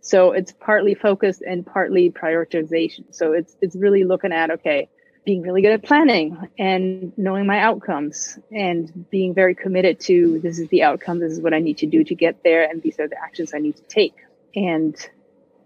So 0.01 0.33
it's 0.33 0.53
partly 0.53 0.95
focused 0.95 1.43
and 1.43 1.67
partly 1.67 2.11
prioritization. 2.11 3.15
So 3.15 3.33
it's, 3.33 3.57
it's 3.61 3.77
really 3.77 4.05
looking 4.05 4.33
at, 4.33 4.51
okay, 4.53 4.89
being 5.25 5.43
really 5.43 5.63
good 5.63 5.73
at 5.73 5.83
planning 5.83 6.49
and 6.59 7.13
knowing 7.17 7.47
my 7.47 7.61
outcomes 7.61 8.39
and 8.51 9.09
being 9.11 9.35
very 9.35 9.55
committed 9.55 10.01
to 10.01 10.39
this 10.41 10.59
is 10.59 10.69
the 10.69 10.83
outcome, 10.83 11.21
this 11.21 11.33
is 11.33 11.41
what 11.41 11.55
I 11.55 11.61
need 11.61 11.79
to 11.79 11.87
do 11.87 12.05
to 12.05 12.15
get 12.15 12.43
there, 12.43 12.69
and 12.69 12.83
these 12.83 12.99
are 12.99 13.09
the 13.09 13.21
actions 13.23 13.53
I 13.55 13.59
need 13.59 13.77
to 13.77 13.83
take. 13.83 14.15
And 14.55 14.97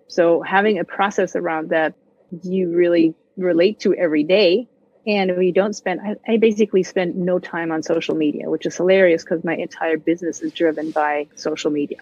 so 0.08 0.42
having 0.42 0.78
a 0.78 0.84
process 0.84 1.36
around 1.36 1.70
that 1.70 1.94
you 2.42 2.74
really 2.74 3.14
relate 3.36 3.80
to 3.80 3.94
every 3.94 4.24
day. 4.24 4.68
And 5.06 5.36
we 5.36 5.50
don't 5.50 5.72
spend, 5.72 6.00
I, 6.00 6.32
I 6.32 6.36
basically 6.36 6.84
spend 6.84 7.16
no 7.16 7.38
time 7.38 7.72
on 7.72 7.82
social 7.82 8.14
media, 8.14 8.48
which 8.48 8.66
is 8.66 8.76
hilarious 8.76 9.24
because 9.24 9.42
my 9.42 9.54
entire 9.54 9.98
business 9.98 10.40
is 10.42 10.52
driven 10.52 10.92
by 10.92 11.26
social 11.34 11.70
media. 11.70 11.98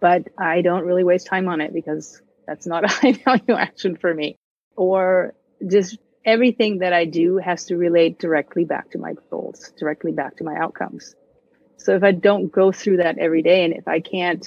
But 0.00 0.28
I 0.38 0.60
don't 0.60 0.84
really 0.84 1.04
waste 1.04 1.26
time 1.26 1.48
on 1.48 1.62
it 1.62 1.72
because 1.72 2.20
that's 2.46 2.66
not 2.66 2.84
a 2.88 2.88
high 2.88 3.12
value 3.12 3.54
action 3.54 3.96
for 3.96 4.12
me. 4.12 4.36
Or 4.76 5.34
just 5.66 5.98
everything 6.26 6.78
that 6.78 6.92
I 6.92 7.04
do 7.04 7.38
has 7.38 7.66
to 7.66 7.76
relate 7.76 8.18
directly 8.18 8.64
back 8.64 8.90
to 8.90 8.98
my 8.98 9.14
goals, 9.30 9.72
directly 9.78 10.12
back 10.12 10.36
to 10.38 10.44
my 10.44 10.56
outcomes. 10.56 11.14
So 11.76 11.94
if 11.94 12.02
I 12.02 12.10
don't 12.10 12.50
go 12.50 12.72
through 12.72 12.98
that 12.98 13.18
every 13.18 13.42
day 13.42 13.64
and 13.64 13.72
if 13.72 13.86
I 13.86 14.00
can't 14.00 14.44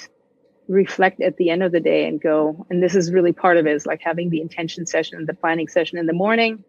reflect 0.68 1.22
at 1.22 1.38
the 1.38 1.50
end 1.50 1.64
of 1.64 1.72
the 1.72 1.80
day 1.80 2.06
and 2.06 2.22
go, 2.22 2.68
and 2.70 2.84
this 2.84 2.96
is 2.96 3.14
really 3.14 3.32
part 3.32 3.58
of 3.58 3.66
it 3.66 3.74
is 3.74 3.86
like 3.86 4.02
having 4.04 4.30
the 4.30 4.42
intention 4.42 4.86
session 4.86 5.18
and 5.18 5.28
the 5.28 5.34
planning 5.34 5.70
session 5.70 5.98
in 5.98 6.06
the 6.06 6.14
morning, 6.14 6.66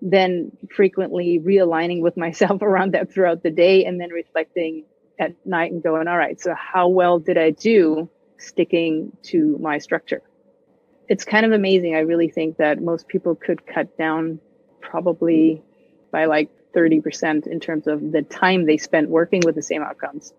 then 0.00 0.52
frequently 0.74 1.38
realigning 1.38 2.00
with 2.00 2.16
myself 2.26 2.62
around 2.62 2.94
that 2.94 3.12
throughout 3.12 3.42
the 3.42 3.50
day 3.50 3.84
and 3.84 4.00
then 4.00 4.10
reflecting 4.10 4.84
at 5.18 5.34
night 5.44 5.70
and 5.70 5.82
going, 5.82 6.08
all 6.08 6.16
right, 6.16 6.40
so 6.40 6.54
how 6.54 6.88
well 6.88 7.18
did 7.18 7.36
I 7.36 7.50
do 7.50 8.08
sticking 8.38 9.12
to 9.24 9.58
my 9.60 9.76
structure? 9.76 10.22
It's 11.10 11.24
kind 11.24 11.44
of 11.44 11.50
amazing. 11.50 11.96
I 11.96 12.00
really 12.00 12.28
think 12.28 12.56
that 12.58 12.80
most 12.80 13.08
people 13.08 13.34
could 13.34 13.66
cut 13.66 13.98
down 13.98 14.38
probably 14.80 15.60
by 16.12 16.26
like 16.26 16.48
30% 16.74 17.48
in 17.48 17.58
terms 17.58 17.88
of 17.88 18.12
the 18.12 18.22
time 18.22 18.64
they 18.64 18.76
spent 18.76 19.10
working 19.10 19.42
with 19.44 19.56
the 19.56 19.62
same 19.62 19.82
outcomes. 19.82 20.32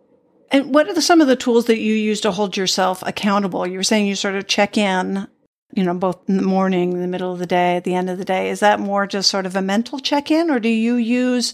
And 0.50 0.74
what 0.74 0.88
are 0.88 0.94
the, 0.94 1.02
some 1.02 1.20
of 1.20 1.28
the 1.28 1.36
tools 1.36 1.66
that 1.66 1.80
you 1.80 1.94
use 1.94 2.22
to 2.22 2.32
hold 2.32 2.56
yourself 2.56 3.04
accountable? 3.06 3.68
You 3.68 3.78
were 3.78 3.84
saying 3.84 4.08
you 4.08 4.16
sort 4.16 4.36
of 4.36 4.48
check 4.48 4.78
in, 4.78 5.28
you 5.74 5.84
know, 5.84 5.94
both 5.94 6.18
in 6.30 6.38
the 6.38 6.44
morning, 6.44 6.94
in 6.94 7.02
the 7.02 7.08
middle 7.08 7.34
of 7.34 7.40
the 7.40 7.46
day, 7.46 7.76
at 7.76 7.84
the 7.84 7.94
end 7.94 8.10
of 8.10 8.18
the 8.18 8.26
day. 8.26 8.50
Is 8.50 8.62
that 8.62 8.80
more 8.80 9.06
just 9.06 9.30
sort 9.30 9.46
of 9.46 9.58
a 9.58 9.62
mental 9.62 10.00
check 10.00 10.32
in, 10.32 10.50
or 10.50 10.60
do 10.60 10.70
you 10.70 10.96
use 10.96 11.54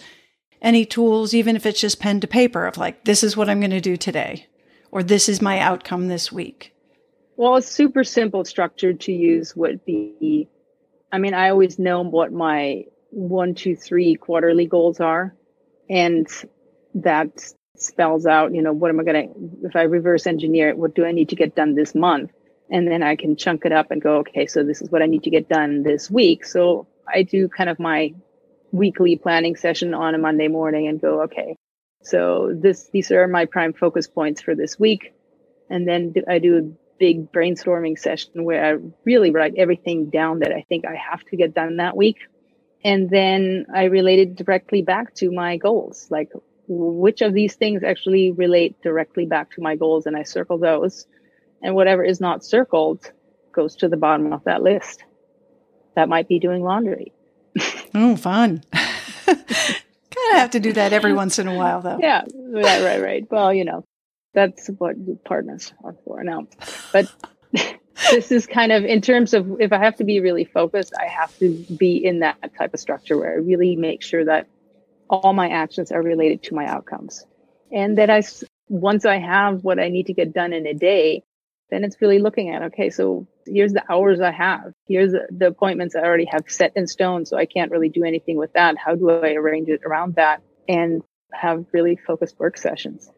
any 0.62 0.86
tools, 0.86 1.34
even 1.34 1.56
if 1.56 1.66
it's 1.66 1.82
just 1.82 2.00
pen 2.00 2.20
to 2.20 2.28
paper, 2.28 2.68
of 2.68 2.78
like, 2.78 3.06
this 3.06 3.24
is 3.24 3.36
what 3.36 3.50
I'm 3.50 3.60
going 3.60 3.72
to 3.72 3.82
do 3.82 3.98
today, 3.98 4.46
or 4.92 5.02
this 5.02 5.28
is 5.28 5.42
my 5.42 5.60
outcome 5.60 6.08
this 6.08 6.32
week? 6.32 6.76
Well, 7.38 7.56
a 7.56 7.62
super 7.62 8.04
simple 8.04 8.44
structure 8.44 8.94
to 8.94 9.12
use 9.14 9.56
would 9.56 9.86
be 9.86 10.50
I 11.12 11.20
mean, 11.20 11.34
I 11.34 11.50
always 11.50 11.80
know 11.80 12.02
what 12.02 12.32
my 12.32 12.86
one, 13.12 13.56
two, 13.56 13.76
three 13.76 14.16
quarterly 14.16 14.66
goals 14.66 15.00
are. 15.00 15.36
And 15.90 16.28
that 16.96 17.30
spells 17.78 18.26
out, 18.26 18.54
you 18.54 18.62
know, 18.62 18.74
what 18.74 18.90
am 18.90 19.00
I 19.00 19.04
going 19.04 19.28
to, 19.30 19.68
if 19.68 19.76
I 19.76 19.84
reverse 19.84 20.28
engineer 20.28 20.70
it, 20.70 20.78
what 20.78 20.96
do 20.96 21.06
I 21.06 21.12
need 21.12 21.30
to 21.30 21.36
get 21.36 21.56
done 21.56 21.76
this 21.76 21.96
month? 21.96 22.32
And 22.70 22.88
then 22.88 23.04
I 23.04 23.16
can 23.16 23.38
chunk 23.38 23.64
it 23.64 23.72
up 23.72 23.92
and 23.92 24.02
go, 24.02 24.18
okay, 24.18 24.48
so 24.48 24.64
this 24.64 24.82
is 24.82 24.90
what 24.90 25.02
I 25.02 25.06
need 25.06 25.24
to 25.24 25.30
get 25.30 25.48
done 25.48 25.84
this 25.84 26.12
week. 26.12 26.44
So 26.46 26.88
I 27.08 27.24
do 27.24 27.48
kind 27.48 27.70
of 27.70 27.80
my 27.80 28.14
weekly 28.74 29.16
planning 29.16 29.56
session 29.56 29.94
on 29.94 30.14
a 30.14 30.18
Monday 30.18 30.50
morning 30.50 30.88
and 30.88 31.00
go, 31.00 31.22
okay, 31.24 31.56
so 32.04 32.54
this, 32.54 32.90
these 32.92 33.12
are 33.12 33.28
my 33.28 33.46
prime 33.46 33.72
focus 33.72 34.08
points 34.08 34.42
for 34.42 34.56
this 34.56 34.78
week. 34.78 35.14
And 35.70 35.88
then 35.88 36.14
I 36.28 36.40
do 36.40 36.76
big 37.00 37.32
brainstorming 37.32 37.98
session 37.98 38.44
where 38.44 38.66
I 38.66 38.78
really 39.06 39.32
write 39.32 39.56
everything 39.58 40.10
down 40.10 40.40
that 40.40 40.52
I 40.52 40.66
think 40.68 40.86
I 40.86 40.96
have 40.96 41.24
to 41.26 41.38
get 41.38 41.54
done 41.54 41.78
that 41.78 41.96
week. 41.96 42.18
And 42.84 43.10
then 43.10 43.66
I 43.74 43.86
relate 43.86 44.20
it 44.20 44.36
directly 44.36 44.82
back 44.82 45.14
to 45.16 45.32
my 45.32 45.58
goals. 45.58 46.08
Like 46.10 46.30
which 46.68 47.22
of 47.22 47.34
these 47.34 47.56
things 47.56 47.84
actually 47.84 48.32
relate 48.32 48.82
directly 48.82 49.26
back 49.26 49.52
to 49.52 49.62
my 49.62 49.76
goals 49.76 50.06
and 50.06 50.16
I 50.16 50.24
circle 50.24 50.58
those. 50.58 51.06
And 51.62 51.76
whatever 51.76 52.04
is 52.04 52.22
not 52.22 52.46
circled 52.46 53.12
goes 53.52 53.76
to 53.78 53.88
the 53.88 53.98
bottom 53.98 54.32
of 54.34 54.44
that 54.44 54.62
list. 54.62 55.04
That 55.96 56.10
might 56.10 56.28
be 56.28 56.40
doing 56.40 56.64
laundry. 56.64 57.14
oh, 57.96 58.16
fun. 58.16 58.64
kind 60.18 60.36
of 60.36 60.42
have 60.42 60.52
to 60.52 60.60
do 60.60 60.74
that 60.74 60.94
every 60.94 61.14
once 61.14 61.40
in 61.40 61.48
a 61.48 61.56
while 61.56 61.82
though. 61.82 61.98
Yeah, 62.00 62.24
right, 62.36 62.84
right, 62.84 63.02
right. 63.02 63.28
Well, 63.30 63.54
you 63.54 63.66
know, 63.66 63.86
that's 64.38 64.68
what 64.78 64.96
partners 65.24 65.74
are 65.84 65.96
for 66.06 66.24
now. 66.24 66.46
But 66.94 67.12
this 68.12 68.32
is 68.32 68.46
kind 68.46 68.72
of 68.72 68.86
in 68.86 69.02
terms 69.02 69.34
of 69.34 69.60
if 69.60 69.74
I 69.74 69.80
have 69.80 69.96
to 69.96 70.04
be 70.04 70.20
really 70.20 70.46
focused, 70.46 70.94
I 70.96 71.08
have 71.08 71.36
to 71.40 71.66
be 71.76 72.06
in 72.06 72.20
that 72.20 72.38
type 72.56 72.76
of 72.76 72.80
structure 72.80 73.18
where 73.18 73.32
I 73.32 73.38
really 73.38 73.76
make 73.76 74.04
sure 74.04 74.24
that 74.26 74.48
all 75.10 75.34
my 75.34 75.50
actions 75.50 75.92
are 75.92 76.04
related 76.04 76.44
to 76.44 76.54
my 76.54 76.68
outcomes. 76.68 77.26
And 77.72 77.98
that 77.98 78.12
I, 78.12 78.22
once 78.70 79.08
I 79.08 79.18
have 79.18 79.64
what 79.64 79.80
I 79.80 79.90
need 79.90 80.06
to 80.06 80.14
get 80.14 80.34
done 80.34 80.54
in 80.54 80.68
a 80.68 80.76
day, 80.76 81.24
then 81.72 81.84
it's 81.84 82.00
really 82.00 82.20
looking 82.20 82.52
at, 82.52 82.62
okay, 82.62 82.92
so 82.92 83.26
here's 83.48 83.74
the 83.74 83.92
hours 83.92 84.22
I 84.22 84.32
have. 84.32 84.72
Here's 84.88 85.14
the, 85.14 85.26
the 85.32 85.48
appointments 85.48 85.96
I 85.96 86.02
already 86.02 86.26
have 86.26 86.44
set 86.48 86.74
in 86.76 86.86
stone. 86.86 87.26
So 87.26 87.38
I 87.38 87.48
can't 87.48 87.72
really 87.72 87.90
do 87.90 88.04
anything 88.04 88.38
with 88.38 88.54
that. 88.54 88.78
How 88.78 88.94
do 88.94 89.10
I 89.10 89.32
arrange 89.32 89.68
it 89.70 89.82
around 89.84 90.16
that 90.16 90.44
and 90.70 91.02
have 91.34 91.66
really 91.74 91.96
focused 91.96 92.38
work 92.38 92.60
sessions? 92.60 93.10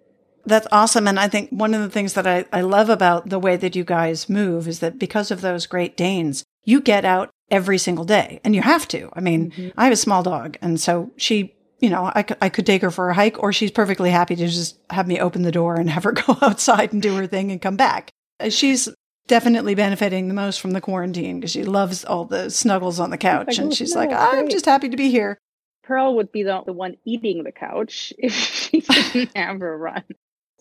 That's 0.46 0.68
awesome. 0.72 1.08
And 1.08 1.20
I 1.20 1.28
think 1.28 1.50
one 1.50 1.74
of 1.74 1.82
the 1.82 1.90
things 1.90 2.14
that 2.14 2.28
I, 2.28 2.46
I 2.52 2.62
love 2.62 2.90
about 2.90 3.30
the 3.30 3.40
way 3.40 3.56
that 3.58 3.76
you 3.76 3.84
guys 3.84 4.30
move 4.30 4.68
is 4.68 4.80
that 4.80 5.00
because 5.00 5.32
of 5.32 5.42
those 5.42 5.68
Great 5.68 5.96
Danes, 5.98 6.44
you 6.64 6.82
get 6.82 7.06
out 7.06 7.30
every 7.52 7.78
single 7.78 8.06
day 8.06 8.40
and 8.44 8.56
you 8.56 8.62
have 8.62 8.88
to. 8.90 9.10
I 9.14 9.22
mean, 9.22 9.52
mm-hmm. 9.52 9.70
I 9.78 9.86
have 9.86 9.94
a 9.94 9.98
small 9.98 10.24
dog. 10.24 10.58
And 10.62 10.80
so 10.80 11.12
she, 11.18 11.56
you 11.80 11.90
know, 11.90 12.06
I, 12.06 12.26
I 12.42 12.50
could 12.50 12.66
take 12.66 12.82
her 12.82 12.92
for 12.92 13.10
a 13.10 13.14
hike 13.14 13.42
or 13.42 13.52
she's 13.54 13.72
perfectly 13.72 14.12
happy 14.12 14.36
to 14.36 14.48
just 14.48 14.80
have 14.90 15.08
me 15.08 15.20
open 15.20 15.42
the 15.42 15.52
door 15.52 15.76
and 15.76 15.90
have 15.90 16.04
her 16.04 16.12
go 16.28 16.38
outside 16.42 16.94
and 16.94 17.02
do 17.02 17.16
her 17.16 17.28
thing 17.28 17.52
and 17.52 17.62
come 17.62 17.76
back. 17.76 18.10
Uh, 18.40 18.50
she's 18.50 18.90
definitely 19.28 19.76
benefiting 19.76 20.28
the 20.28 20.34
most 20.34 20.60
from 20.60 20.72
the 20.72 20.82
quarantine 20.82 21.40
because 21.40 21.52
she 21.52 21.64
loves 21.64 22.04
all 22.04 22.26
the 22.26 22.50
snuggles 22.50 23.00
on 23.00 23.12
the 23.12 23.18
couch. 23.18 23.58
and 23.58 23.74
she's 23.74 23.96
like, 23.96 24.12
I'm 24.12 24.42
great. 24.42 24.52
just 24.52 24.66
happy 24.66 24.90
to 24.90 24.98
be 24.98 25.10
here. 25.10 25.38
Pearl 25.84 26.16
would 26.18 26.32
be 26.32 26.44
the, 26.44 26.62
the 26.66 26.74
one 26.74 26.98
eating 27.04 27.44
the 27.44 27.52
couch 27.52 28.14
if 28.20 28.34
she 28.34 28.80
didn't 29.14 29.36
have 29.36 29.60
her 29.60 29.78
run. 29.78 30.04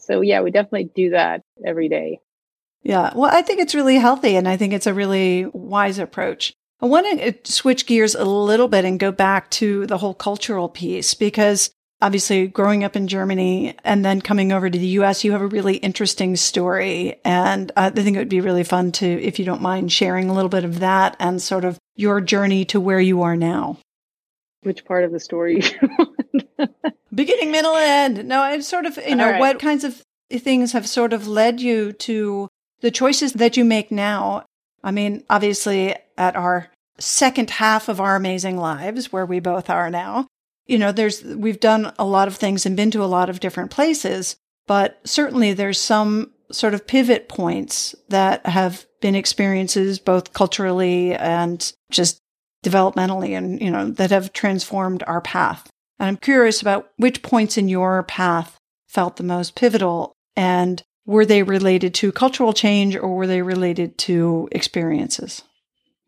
So 0.08 0.22
yeah, 0.22 0.40
we 0.40 0.50
definitely 0.50 0.90
do 0.94 1.10
that 1.10 1.42
every 1.64 1.88
day. 1.88 2.20
Yeah. 2.82 3.12
Well, 3.14 3.30
I 3.32 3.42
think 3.42 3.60
it's 3.60 3.74
really 3.74 3.96
healthy 3.96 4.36
and 4.36 4.48
I 4.48 4.56
think 4.56 4.72
it's 4.72 4.86
a 4.86 4.94
really 4.94 5.46
wise 5.52 5.98
approach. 5.98 6.54
I 6.80 6.86
want 6.86 7.20
to 7.20 7.28
uh, 7.28 7.32
switch 7.44 7.86
gears 7.86 8.14
a 8.14 8.24
little 8.24 8.68
bit 8.68 8.84
and 8.84 8.98
go 8.98 9.12
back 9.12 9.50
to 9.50 9.86
the 9.86 9.98
whole 9.98 10.14
cultural 10.14 10.68
piece 10.68 11.12
because 11.12 11.70
obviously 12.00 12.46
growing 12.46 12.84
up 12.84 12.96
in 12.96 13.08
Germany 13.08 13.76
and 13.84 14.04
then 14.04 14.22
coming 14.22 14.52
over 14.52 14.70
to 14.70 14.78
the 14.78 14.86
US, 15.00 15.24
you 15.24 15.32
have 15.32 15.42
a 15.42 15.46
really 15.46 15.76
interesting 15.76 16.36
story. 16.36 17.20
And 17.24 17.70
I 17.76 17.90
think 17.90 18.16
it 18.16 18.20
would 18.20 18.28
be 18.28 18.40
really 18.40 18.64
fun 18.64 18.92
to, 18.92 19.06
if 19.06 19.38
you 19.38 19.44
don't 19.44 19.60
mind 19.60 19.92
sharing 19.92 20.30
a 20.30 20.34
little 20.34 20.48
bit 20.48 20.64
of 20.64 20.80
that 20.80 21.16
and 21.18 21.42
sort 21.42 21.64
of 21.64 21.78
your 21.96 22.20
journey 22.20 22.64
to 22.66 22.80
where 22.80 23.00
you 23.00 23.22
are 23.22 23.36
now. 23.36 23.78
Which 24.62 24.84
part 24.84 25.04
of 25.04 25.12
the 25.12 25.20
story? 25.20 25.62
Beginning, 27.18 27.50
middle, 27.50 27.74
end. 27.74 28.28
No, 28.28 28.48
it's 28.52 28.68
sort 28.68 28.86
of, 28.86 28.96
you 29.04 29.16
know, 29.16 29.28
right. 29.28 29.40
what 29.40 29.58
kinds 29.58 29.82
of 29.82 30.04
things 30.30 30.70
have 30.70 30.88
sort 30.88 31.12
of 31.12 31.26
led 31.26 31.60
you 31.60 31.92
to 31.94 32.46
the 32.80 32.92
choices 32.92 33.32
that 33.32 33.56
you 33.56 33.64
make 33.64 33.90
now? 33.90 34.44
I 34.84 34.92
mean, 34.92 35.24
obviously, 35.28 35.96
at 36.16 36.36
our 36.36 36.68
second 37.00 37.50
half 37.50 37.88
of 37.88 38.00
our 38.00 38.14
amazing 38.14 38.56
lives, 38.56 39.12
where 39.12 39.26
we 39.26 39.40
both 39.40 39.68
are 39.68 39.90
now, 39.90 40.28
you 40.68 40.78
know, 40.78 40.92
there's, 40.92 41.24
we've 41.24 41.58
done 41.58 41.92
a 41.98 42.04
lot 42.04 42.28
of 42.28 42.36
things 42.36 42.64
and 42.64 42.76
been 42.76 42.92
to 42.92 43.02
a 43.02 43.06
lot 43.06 43.28
of 43.28 43.40
different 43.40 43.72
places, 43.72 44.36
but 44.68 45.00
certainly 45.02 45.52
there's 45.52 45.80
some 45.80 46.30
sort 46.52 46.72
of 46.72 46.86
pivot 46.86 47.28
points 47.28 47.96
that 48.10 48.46
have 48.46 48.86
been 49.00 49.16
experiences 49.16 49.98
both 49.98 50.34
culturally 50.34 51.16
and 51.16 51.72
just 51.90 52.20
developmentally 52.64 53.36
and, 53.36 53.60
you 53.60 53.72
know, 53.72 53.90
that 53.90 54.12
have 54.12 54.32
transformed 54.32 55.02
our 55.08 55.20
path. 55.20 55.68
And 55.98 56.08
I'm 56.08 56.16
curious 56.16 56.62
about 56.62 56.90
which 56.96 57.22
points 57.22 57.58
in 57.58 57.68
your 57.68 58.02
path 58.04 58.58
felt 58.88 59.16
the 59.16 59.22
most 59.22 59.54
pivotal 59.54 60.14
and 60.36 60.82
were 61.04 61.26
they 61.26 61.42
related 61.42 61.94
to 61.94 62.12
cultural 62.12 62.52
change 62.52 62.94
or 62.94 63.16
were 63.16 63.26
they 63.26 63.42
related 63.42 63.96
to 63.98 64.48
experiences? 64.52 65.42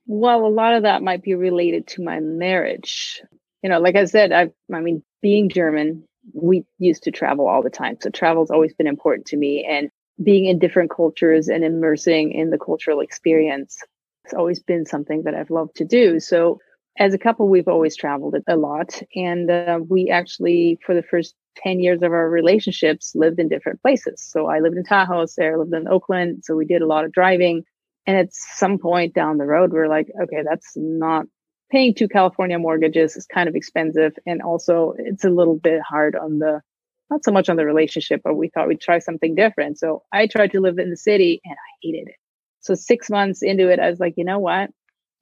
Well, 0.07 0.45
a 0.45 0.49
lot 0.49 0.75
of 0.75 0.83
that 0.83 1.03
might 1.03 1.23
be 1.23 1.35
related 1.35 1.87
to 1.89 2.03
my 2.03 2.21
marriage. 2.21 3.23
You 3.63 3.71
know, 3.71 3.81
like 3.81 3.97
I 3.97 4.05
said, 4.05 4.33
I, 4.33 4.51
I 4.73 4.81
mean, 4.81 5.03
being 5.23 5.49
German, 5.49 6.05
we 6.35 6.65
used 6.79 7.05
to 7.05 7.11
travel 7.11 7.49
all 7.49 7.63
the 7.63 7.71
time. 7.71 7.97
So 8.01 8.11
travel's 8.11 8.51
always 8.51 8.75
been 8.75 8.87
important 8.87 9.27
to 9.29 9.37
me. 9.37 9.67
And 9.69 9.91
being 10.23 10.45
in 10.45 10.59
different 10.59 10.91
cultures 10.91 11.49
and 11.49 11.65
immersing 11.65 12.33
in 12.33 12.51
the 12.51 12.59
cultural 12.59 13.01
experience 13.01 13.79
has 14.25 14.35
always 14.35 14.61
been 14.61 14.85
something 14.85 15.23
that 15.25 15.35
I've 15.35 15.51
loved 15.51 15.77
to 15.77 15.85
do. 15.85 16.21
So 16.21 16.59
as 17.01 17.15
a 17.15 17.19
couple, 17.19 17.49
we've 17.49 17.67
always 17.67 17.97
traveled 17.97 18.37
a 18.47 18.57
lot. 18.57 19.03
And 19.17 19.51
uh, 19.51 19.81
we 19.89 20.11
actually, 20.11 20.79
for 20.85 20.95
the 20.95 21.03
first 21.03 21.35
10 21.57 21.81
years 21.81 22.03
of 22.03 22.13
our 22.13 22.29
relationships, 22.29 23.13
lived 23.15 23.41
in 23.41 23.49
different 23.49 23.81
places. 23.81 24.23
So 24.23 24.47
I 24.49 24.61
lived 24.61 24.77
in 24.77 24.85
Tahoe, 24.85 25.25
Sarah 25.25 25.59
lived 25.59 25.73
in 25.73 25.89
Oakland. 25.89 26.45
So 26.45 26.55
we 26.55 26.67
did 26.67 26.83
a 26.83 26.87
lot 26.87 27.07
of 27.07 27.13
driving. 27.13 27.65
And 28.07 28.19
at 28.19 28.35
some 28.35 28.79
point 28.79 29.15
down 29.15 29.39
the 29.39 29.47
road, 29.47 29.73
we're 29.73 29.89
like, 29.89 30.09
okay, 30.23 30.43
that's 30.49 30.73
not 30.77 31.25
paying 31.71 31.95
two 31.95 32.09
California 32.09 32.59
mortgages 32.59 33.17
is 33.17 33.27
kind 33.27 33.49
of 33.49 33.55
expensive. 33.55 34.13
And 34.27 34.43
also 34.43 34.95
it's 34.99 35.25
a 35.25 35.31
little 35.31 35.57
bit 35.57 35.81
hard 35.81 36.17
on 36.17 36.39
the, 36.39 36.61
not 37.09 37.25
so 37.25 37.33
much 37.33 37.49
on 37.49 37.57
the 37.57 37.65
relationship, 37.65 38.21
but 38.23 38.35
we 38.35 38.51
thought 38.51 38.69
we'd 38.69 38.81
try 38.81 38.99
something 38.99 39.35
different. 39.35 39.79
So 39.79 40.03
I 40.13 40.27
tried 40.27 40.53
to 40.53 40.61
live 40.61 40.79
in 40.79 40.91
the 40.91 40.97
city 40.99 41.41
and 41.47 41.55
I 41.55 41.71
hated 41.83 42.09
it. 42.09 42.17
So 42.61 42.75
six 42.75 43.09
months 43.09 43.43
into 43.43 43.71
it, 43.71 43.81
I 43.81 43.89
was 43.89 44.01
like, 44.01 44.15
you 44.19 44.25
know 44.25 44.39
what? 44.39 44.71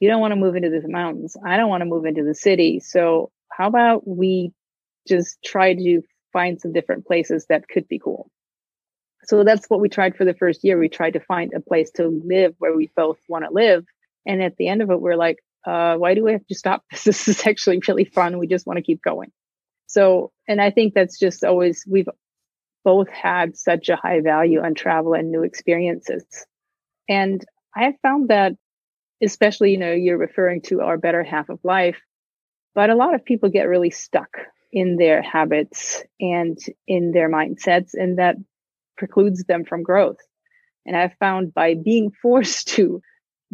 You 0.00 0.08
don't 0.08 0.20
want 0.20 0.32
to 0.32 0.36
move 0.36 0.56
into 0.56 0.70
the 0.70 0.88
mountains. 0.88 1.36
I 1.44 1.56
don't 1.56 1.68
want 1.68 1.80
to 1.80 1.86
move 1.86 2.04
into 2.04 2.24
the 2.24 2.34
city. 2.34 2.80
So 2.80 3.30
how 3.50 3.68
about 3.68 4.06
we 4.06 4.52
just 5.06 5.42
try 5.44 5.74
to 5.74 6.02
find 6.32 6.60
some 6.60 6.72
different 6.72 7.06
places 7.06 7.46
that 7.48 7.68
could 7.68 7.88
be 7.88 7.98
cool? 7.98 8.30
So 9.24 9.44
that's 9.44 9.66
what 9.68 9.80
we 9.80 9.88
tried 9.88 10.16
for 10.16 10.24
the 10.24 10.34
first 10.34 10.62
year. 10.62 10.78
We 10.78 10.88
tried 10.88 11.14
to 11.14 11.20
find 11.20 11.52
a 11.52 11.60
place 11.60 11.90
to 11.92 12.06
live 12.24 12.54
where 12.58 12.76
we 12.76 12.90
both 12.96 13.18
want 13.28 13.44
to 13.44 13.52
live. 13.52 13.84
And 14.24 14.42
at 14.42 14.56
the 14.56 14.68
end 14.68 14.82
of 14.82 14.90
it, 14.90 15.00
we're 15.00 15.16
like, 15.16 15.38
uh, 15.66 15.96
why 15.96 16.14
do 16.14 16.24
we 16.24 16.32
have 16.32 16.46
to 16.46 16.54
stop 16.54 16.84
this? 16.90 17.04
This 17.04 17.28
is 17.28 17.46
actually 17.46 17.80
really 17.88 18.04
fun. 18.04 18.38
We 18.38 18.46
just 18.46 18.66
want 18.66 18.76
to 18.78 18.82
keep 18.82 19.02
going. 19.02 19.32
So, 19.86 20.32
and 20.46 20.60
I 20.60 20.70
think 20.70 20.94
that's 20.94 21.18
just 21.18 21.44
always, 21.44 21.84
we've 21.88 22.08
both 22.84 23.08
had 23.08 23.56
such 23.56 23.88
a 23.88 23.96
high 23.96 24.20
value 24.20 24.60
on 24.62 24.74
travel 24.74 25.14
and 25.14 25.30
new 25.30 25.42
experiences. 25.42 26.24
And 27.08 27.44
I 27.74 27.94
found 28.02 28.28
that, 28.28 28.52
especially, 29.22 29.72
you 29.72 29.78
know, 29.78 29.92
you're 29.92 30.18
referring 30.18 30.62
to 30.62 30.80
our 30.80 30.98
better 30.98 31.22
half 31.22 31.48
of 31.48 31.58
life, 31.64 31.98
but 32.74 32.90
a 32.90 32.94
lot 32.94 33.14
of 33.14 33.24
people 33.24 33.48
get 33.48 33.68
really 33.68 33.90
stuck 33.90 34.38
in 34.72 34.96
their 34.96 35.22
habits 35.22 36.02
and 36.20 36.58
in 36.86 37.12
their 37.12 37.30
mindsets, 37.30 37.90
and 37.94 38.18
that 38.18 38.36
precludes 38.96 39.44
them 39.44 39.64
from 39.64 39.82
growth. 39.82 40.18
And 40.86 40.96
I've 40.96 41.14
found 41.18 41.54
by 41.54 41.74
being 41.74 42.10
forced 42.22 42.68
to 42.68 43.00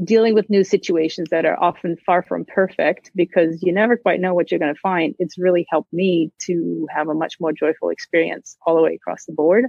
dealing 0.02 0.34
with 0.34 0.50
new 0.50 0.64
situations 0.64 1.28
that 1.30 1.44
are 1.44 1.62
often 1.62 1.96
far 2.04 2.22
from 2.22 2.44
perfect 2.44 3.12
because 3.14 3.62
you 3.62 3.72
never 3.72 3.96
quite 3.96 4.20
know 4.20 4.34
what 4.34 4.50
you're 4.50 4.58
going 4.58 4.74
to 4.74 4.80
find, 4.80 5.14
it's 5.20 5.38
really 5.38 5.66
helped 5.70 5.92
me 5.92 6.32
to 6.42 6.88
have 6.92 7.08
a 7.08 7.14
much 7.14 7.36
more 7.38 7.52
joyful 7.52 7.90
experience 7.90 8.56
all 8.66 8.74
the 8.74 8.82
way 8.82 8.94
across 8.94 9.24
the 9.24 9.32
board. 9.32 9.66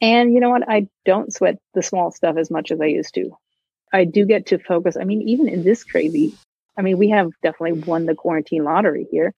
And 0.00 0.32
you 0.32 0.40
know 0.40 0.50
what? 0.50 0.68
I 0.68 0.88
don't 1.04 1.32
sweat 1.32 1.56
the 1.74 1.82
small 1.82 2.12
stuff 2.12 2.36
as 2.38 2.50
much 2.50 2.70
as 2.70 2.80
I 2.80 2.86
used 2.86 3.14
to. 3.14 3.30
I 3.96 4.04
do 4.04 4.26
get 4.26 4.46
to 4.46 4.58
focus. 4.58 4.96
I 5.00 5.04
mean, 5.04 5.22
even 5.22 5.48
in 5.48 5.64
this 5.64 5.82
crazy, 5.82 6.34
I 6.76 6.82
mean, 6.82 6.98
we 6.98 7.08
have 7.10 7.30
definitely 7.42 7.80
won 7.80 8.04
the 8.04 8.14
quarantine 8.14 8.64
lottery 8.64 9.06
here. 9.10 9.32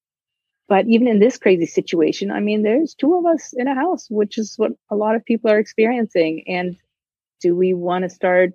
But 0.68 0.87
even 0.87 1.07
in 1.07 1.21
this 1.21 1.38
crazy 1.38 1.66
situation, 1.66 2.31
I 2.31 2.40
mean, 2.40 2.62
there's 2.62 2.94
two 2.94 3.16
of 3.16 3.25
us 3.25 3.55
in 3.57 3.68
a 3.68 3.75
house, 3.75 4.07
which 4.11 4.37
is 4.37 4.55
what 4.57 4.73
a 4.90 4.97
lot 4.97 5.14
of 5.14 5.25
people 5.25 5.51
are 5.51 5.61
experiencing. 5.61 6.44
And 6.49 6.77
do 7.40 7.55
we 7.55 7.73
want 7.73 8.03
to 8.03 8.11
start 8.11 8.55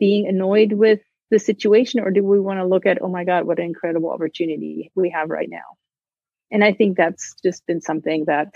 being 0.00 0.26
annoyed 0.26 0.72
with 0.72 1.00
the 1.30 1.38
situation 1.38 2.00
or 2.00 2.10
do 2.10 2.24
we 2.24 2.40
want 2.40 2.60
to 2.60 2.66
look 2.66 2.86
at, 2.86 3.02
oh 3.02 3.08
my 3.08 3.24
God, 3.24 3.44
what 3.44 3.58
an 3.58 3.66
incredible 3.66 4.10
opportunity 4.10 4.90
we 4.94 5.10
have 5.10 5.28
right 5.28 5.50
now? 5.50 5.76
And 6.50 6.64
I 6.64 6.72
think 6.72 6.96
that's 6.96 7.34
just 7.44 7.66
been 7.66 7.82
something 7.82 8.24
that, 8.24 8.54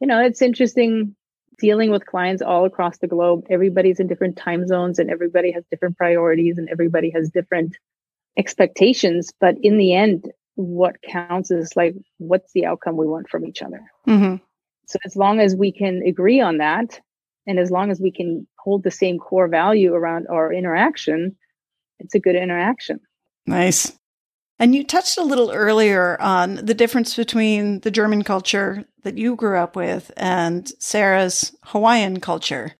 you 0.00 0.08
know, 0.08 0.20
it's 0.20 0.42
interesting 0.42 1.14
dealing 1.58 1.90
with 1.90 2.06
clients 2.06 2.42
all 2.42 2.64
across 2.64 2.98
the 2.98 3.06
globe. 3.06 3.44
Everybody's 3.50 4.00
in 4.00 4.06
different 4.06 4.36
time 4.36 4.66
zones 4.66 4.98
and 4.98 5.10
everybody 5.10 5.50
has 5.52 5.64
different 5.70 5.96
priorities 5.96 6.58
and 6.58 6.68
everybody 6.70 7.10
has 7.10 7.30
different 7.30 7.76
expectations. 8.36 9.32
But 9.40 9.56
in 9.62 9.76
the 9.76 9.94
end, 9.94 10.30
what 10.54 11.02
counts 11.02 11.50
is 11.50 11.76
like, 11.76 11.94
what's 12.18 12.52
the 12.52 12.66
outcome 12.66 12.96
we 12.96 13.06
want 13.06 13.28
from 13.28 13.44
each 13.44 13.62
other? 13.62 13.80
Mm-hmm. 14.06 14.36
So 14.86 14.98
as 15.04 15.16
long 15.16 15.40
as 15.40 15.54
we 15.54 15.72
can 15.72 16.02
agree 16.06 16.40
on 16.40 16.58
that, 16.58 17.00
and 17.46 17.58
as 17.58 17.70
long 17.70 17.90
as 17.90 18.00
we 18.00 18.12
can 18.12 18.46
hold 18.58 18.84
the 18.84 18.90
same 18.90 19.18
core 19.18 19.48
value 19.48 19.94
around 19.94 20.26
our 20.28 20.52
interaction, 20.52 21.34
it's 21.98 22.14
a 22.14 22.20
good 22.20 22.36
interaction. 22.36 23.00
Nice. 23.46 23.97
And 24.58 24.74
you 24.74 24.84
touched 24.84 25.16
a 25.18 25.24
little 25.24 25.50
earlier 25.52 26.20
on 26.20 26.56
the 26.56 26.74
difference 26.74 27.14
between 27.14 27.80
the 27.80 27.90
German 27.90 28.24
culture 28.24 28.84
that 29.04 29.16
you 29.16 29.36
grew 29.36 29.56
up 29.56 29.76
with 29.76 30.10
and 30.16 30.70
Sarah's 30.80 31.56
Hawaiian 31.64 32.20
culture. 32.20 32.74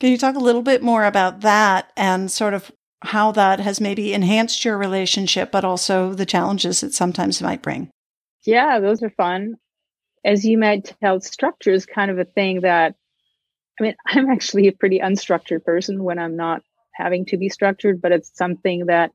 Can 0.00 0.10
you 0.10 0.18
talk 0.18 0.36
a 0.36 0.40
little 0.40 0.62
bit 0.62 0.82
more 0.82 1.04
about 1.04 1.40
that 1.40 1.92
and 1.96 2.30
sort 2.30 2.54
of 2.54 2.70
how 3.02 3.32
that 3.32 3.60
has 3.60 3.80
maybe 3.80 4.14
enhanced 4.14 4.64
your 4.64 4.78
relationship, 4.78 5.50
but 5.50 5.64
also 5.64 6.14
the 6.14 6.26
challenges 6.26 6.82
it 6.82 6.94
sometimes 6.94 7.42
might 7.42 7.62
bring? 7.62 7.90
Yeah, 8.44 8.78
those 8.78 9.02
are 9.02 9.10
fun. 9.10 9.56
As 10.24 10.44
you 10.44 10.56
might 10.56 10.94
tell, 11.02 11.20
structure 11.20 11.72
is 11.72 11.84
kind 11.84 12.10
of 12.10 12.18
a 12.18 12.24
thing 12.24 12.60
that 12.60 12.94
I 13.78 13.82
mean, 13.82 13.94
I'm 14.06 14.30
actually 14.30 14.68
a 14.68 14.72
pretty 14.72 15.00
unstructured 15.00 15.64
person 15.64 16.02
when 16.02 16.18
I'm 16.18 16.36
not 16.36 16.62
having 16.92 17.26
to 17.26 17.36
be 17.36 17.48
structured, 17.48 18.00
but 18.00 18.12
it's 18.12 18.36
something 18.36 18.86
that, 18.86 19.10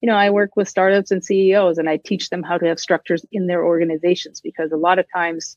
you 0.00 0.06
know, 0.06 0.16
I 0.16 0.30
work 0.30 0.54
with 0.56 0.68
startups 0.68 1.10
and 1.10 1.24
CEOs 1.24 1.78
and 1.78 1.88
I 1.88 1.96
teach 1.96 2.30
them 2.30 2.42
how 2.42 2.58
to 2.58 2.66
have 2.66 2.78
structures 2.78 3.24
in 3.32 3.46
their 3.46 3.64
organizations 3.64 4.40
because 4.40 4.70
a 4.70 4.76
lot 4.76 4.98
of 4.98 5.06
times 5.12 5.56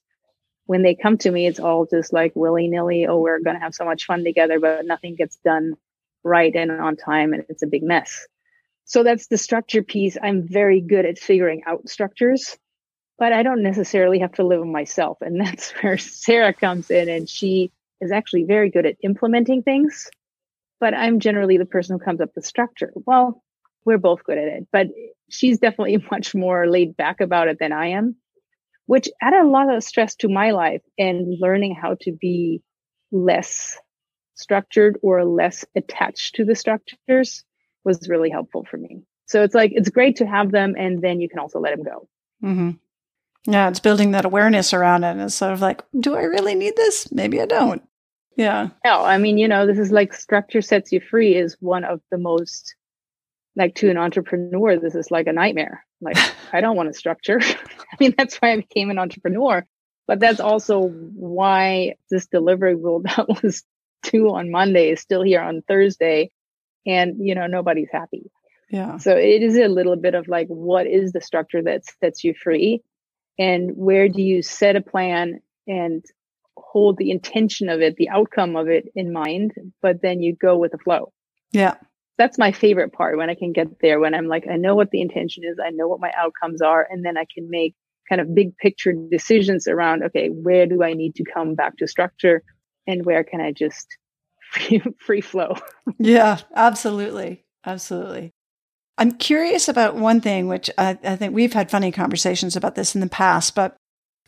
when 0.65 0.81
they 0.81 0.95
come 0.95 1.17
to 1.19 1.31
me, 1.31 1.47
it's 1.47 1.59
all 1.59 1.85
just 1.85 2.11
like 2.11 2.31
willy 2.35 2.67
nilly. 2.67 3.05
Oh, 3.05 3.19
we're 3.19 3.39
going 3.39 3.55
to 3.55 3.61
have 3.61 3.75
so 3.75 3.85
much 3.85 4.05
fun 4.05 4.23
together, 4.23 4.59
but 4.59 4.85
nothing 4.85 5.15
gets 5.15 5.37
done 5.37 5.75
right 6.23 6.55
and 6.55 6.71
on 6.71 6.95
time 6.95 7.33
and 7.33 7.45
it's 7.49 7.63
a 7.63 7.67
big 7.67 7.83
mess. 7.83 8.27
So 8.85 9.03
that's 9.03 9.27
the 9.27 9.37
structure 9.37 9.83
piece. 9.83 10.17
I'm 10.21 10.47
very 10.47 10.81
good 10.81 11.05
at 11.05 11.19
figuring 11.19 11.61
out 11.65 11.87
structures, 11.87 12.57
but 13.19 13.33
I 13.33 13.43
don't 13.43 13.63
necessarily 13.63 14.19
have 14.19 14.33
to 14.33 14.43
live 14.43 14.59
them 14.59 14.71
myself. 14.71 15.19
And 15.21 15.39
that's 15.45 15.71
where 15.81 15.97
Sarah 15.97 16.53
comes 16.53 16.89
in 16.89 17.09
and 17.09 17.29
she 17.29 17.71
is 17.99 18.11
actually 18.11 18.43
very 18.45 18.71
good 18.71 18.87
at 18.87 18.97
implementing 19.03 19.61
things, 19.61 20.09
but 20.79 20.95
I'm 20.95 21.19
generally 21.19 21.57
the 21.57 21.65
person 21.65 21.97
who 21.97 22.03
comes 22.03 22.19
up 22.19 22.31
with 22.35 22.45
structure. 22.45 22.91
Well, 22.95 23.43
we're 23.85 23.97
both 23.97 24.23
good 24.23 24.37
at 24.37 24.47
it, 24.47 24.67
but 24.71 24.87
she's 25.29 25.59
definitely 25.59 26.03
much 26.11 26.35
more 26.35 26.67
laid 26.67 26.95
back 26.95 27.21
about 27.21 27.47
it 27.47 27.57
than 27.59 27.71
I 27.71 27.87
am, 27.87 28.15
which 28.85 29.09
added 29.21 29.41
a 29.41 29.47
lot 29.47 29.73
of 29.73 29.83
stress 29.83 30.15
to 30.17 30.29
my 30.29 30.51
life 30.51 30.81
and 30.97 31.37
learning 31.39 31.75
how 31.75 31.95
to 32.01 32.11
be 32.11 32.61
less 33.11 33.77
structured 34.35 34.97
or 35.03 35.23
less 35.23 35.65
attached 35.75 36.35
to 36.35 36.45
the 36.45 36.55
structures 36.55 37.43
was 37.83 38.09
really 38.09 38.29
helpful 38.29 38.65
for 38.69 38.77
me. 38.77 39.03
So 39.27 39.43
it's 39.43 39.55
like, 39.55 39.71
it's 39.73 39.89
great 39.89 40.17
to 40.17 40.25
have 40.25 40.51
them 40.51 40.75
and 40.77 41.01
then 41.01 41.21
you 41.21 41.29
can 41.29 41.39
also 41.39 41.59
let 41.59 41.75
them 41.75 41.83
go. 41.83 42.07
Mm-hmm. 42.43 42.71
Yeah, 43.51 43.69
it's 43.69 43.79
building 43.79 44.11
that 44.11 44.25
awareness 44.25 44.73
around 44.73 45.03
it. 45.03 45.11
And 45.11 45.21
it's 45.21 45.35
sort 45.35 45.53
of 45.53 45.61
like, 45.61 45.83
do 45.99 46.15
I 46.15 46.23
really 46.23 46.53
need 46.53 46.75
this? 46.75 47.11
Maybe 47.11 47.41
I 47.41 47.45
don't. 47.45 47.81
Yeah. 48.35 48.69
No, 48.85 49.03
I 49.03 49.17
mean, 49.17 49.37
you 49.37 49.47
know, 49.47 49.65
this 49.65 49.79
is 49.79 49.91
like 49.91 50.13
structure 50.13 50.61
sets 50.61 50.91
you 50.91 50.99
free 50.99 51.35
is 51.35 51.57
one 51.59 51.83
of 51.83 52.01
the 52.11 52.17
most 52.17 52.75
like 53.55 53.75
to 53.75 53.89
an 53.89 53.97
entrepreneur, 53.97 54.77
this 54.77 54.95
is 54.95 55.11
like 55.11 55.27
a 55.27 55.33
nightmare. 55.33 55.85
Like 55.99 56.17
I 56.53 56.61
don't 56.61 56.75
want 56.75 56.89
a 56.89 56.93
structure. 56.93 57.39
I 57.43 57.95
mean, 57.99 58.13
that's 58.17 58.37
why 58.37 58.51
I 58.51 58.57
became 58.57 58.89
an 58.89 58.99
entrepreneur. 58.99 59.65
But 60.07 60.19
that's 60.19 60.39
also 60.39 60.87
why 60.87 61.95
this 62.09 62.27
delivery 62.27 62.75
rule 62.75 63.01
that 63.05 63.27
was 63.41 63.63
due 64.03 64.33
on 64.33 64.51
Monday 64.51 64.89
is 64.89 64.99
still 64.99 65.21
here 65.21 65.41
on 65.41 65.61
Thursday. 65.67 66.31
And 66.85 67.15
you 67.19 67.35
know, 67.35 67.47
nobody's 67.47 67.89
happy. 67.91 68.31
Yeah. 68.69 68.97
So 68.97 69.15
it 69.15 69.43
is 69.43 69.57
a 69.57 69.67
little 69.67 69.97
bit 69.97 70.15
of 70.15 70.27
like 70.27 70.47
what 70.47 70.87
is 70.87 71.11
the 71.11 71.21
structure 71.21 71.61
that 71.63 71.83
sets 71.99 72.23
you 72.23 72.33
free? 72.33 72.81
And 73.37 73.71
where 73.75 74.07
do 74.07 74.21
you 74.21 74.41
set 74.41 74.75
a 74.75 74.81
plan 74.81 75.41
and 75.67 76.03
hold 76.57 76.97
the 76.97 77.11
intention 77.11 77.69
of 77.69 77.81
it, 77.81 77.95
the 77.95 78.09
outcome 78.09 78.55
of 78.55 78.69
it 78.69 78.89
in 78.95 79.11
mind, 79.11 79.53
but 79.81 80.01
then 80.01 80.21
you 80.21 80.35
go 80.35 80.57
with 80.57 80.71
the 80.71 80.77
flow. 80.77 81.11
Yeah. 81.51 81.75
That's 82.21 82.37
my 82.37 82.51
favorite 82.51 82.93
part 82.93 83.17
when 83.17 83.31
I 83.31 83.33
can 83.33 83.51
get 83.51 83.79
there, 83.81 83.99
when 83.99 84.13
I'm 84.13 84.27
like, 84.27 84.45
I 84.47 84.55
know 84.55 84.75
what 84.75 84.91
the 84.91 85.01
intention 85.01 85.43
is, 85.43 85.57
I 85.59 85.71
know 85.71 85.87
what 85.87 85.99
my 85.99 86.11
outcomes 86.15 86.61
are, 86.61 86.87
and 86.87 87.03
then 87.03 87.17
I 87.17 87.25
can 87.33 87.49
make 87.49 87.73
kind 88.07 88.21
of 88.21 88.35
big 88.35 88.55
picture 88.57 88.93
decisions 89.09 89.67
around, 89.67 90.03
okay, 90.03 90.27
where 90.27 90.67
do 90.67 90.83
I 90.83 90.93
need 90.93 91.15
to 91.15 91.23
come 91.23 91.55
back 91.55 91.77
to 91.77 91.87
structure 91.87 92.43
and 92.85 93.03
where 93.07 93.23
can 93.23 93.41
I 93.41 93.53
just 93.53 93.87
free, 94.51 94.83
free 94.99 95.21
flow? 95.21 95.55
yeah, 95.97 96.37
absolutely. 96.55 97.43
Absolutely. 97.65 98.29
I'm 98.99 99.13
curious 99.13 99.67
about 99.67 99.95
one 99.95 100.21
thing, 100.21 100.47
which 100.47 100.69
I, 100.77 100.99
I, 101.03 101.15
think 101.15 101.33
we've 101.33 101.53
had 101.53 101.71
funny 101.71 101.91
conversations 101.91 102.55
about 102.55 102.75
this 102.75 102.93
in 102.93 103.01
the 103.01 103.09
past, 103.09 103.55
but 103.55 103.75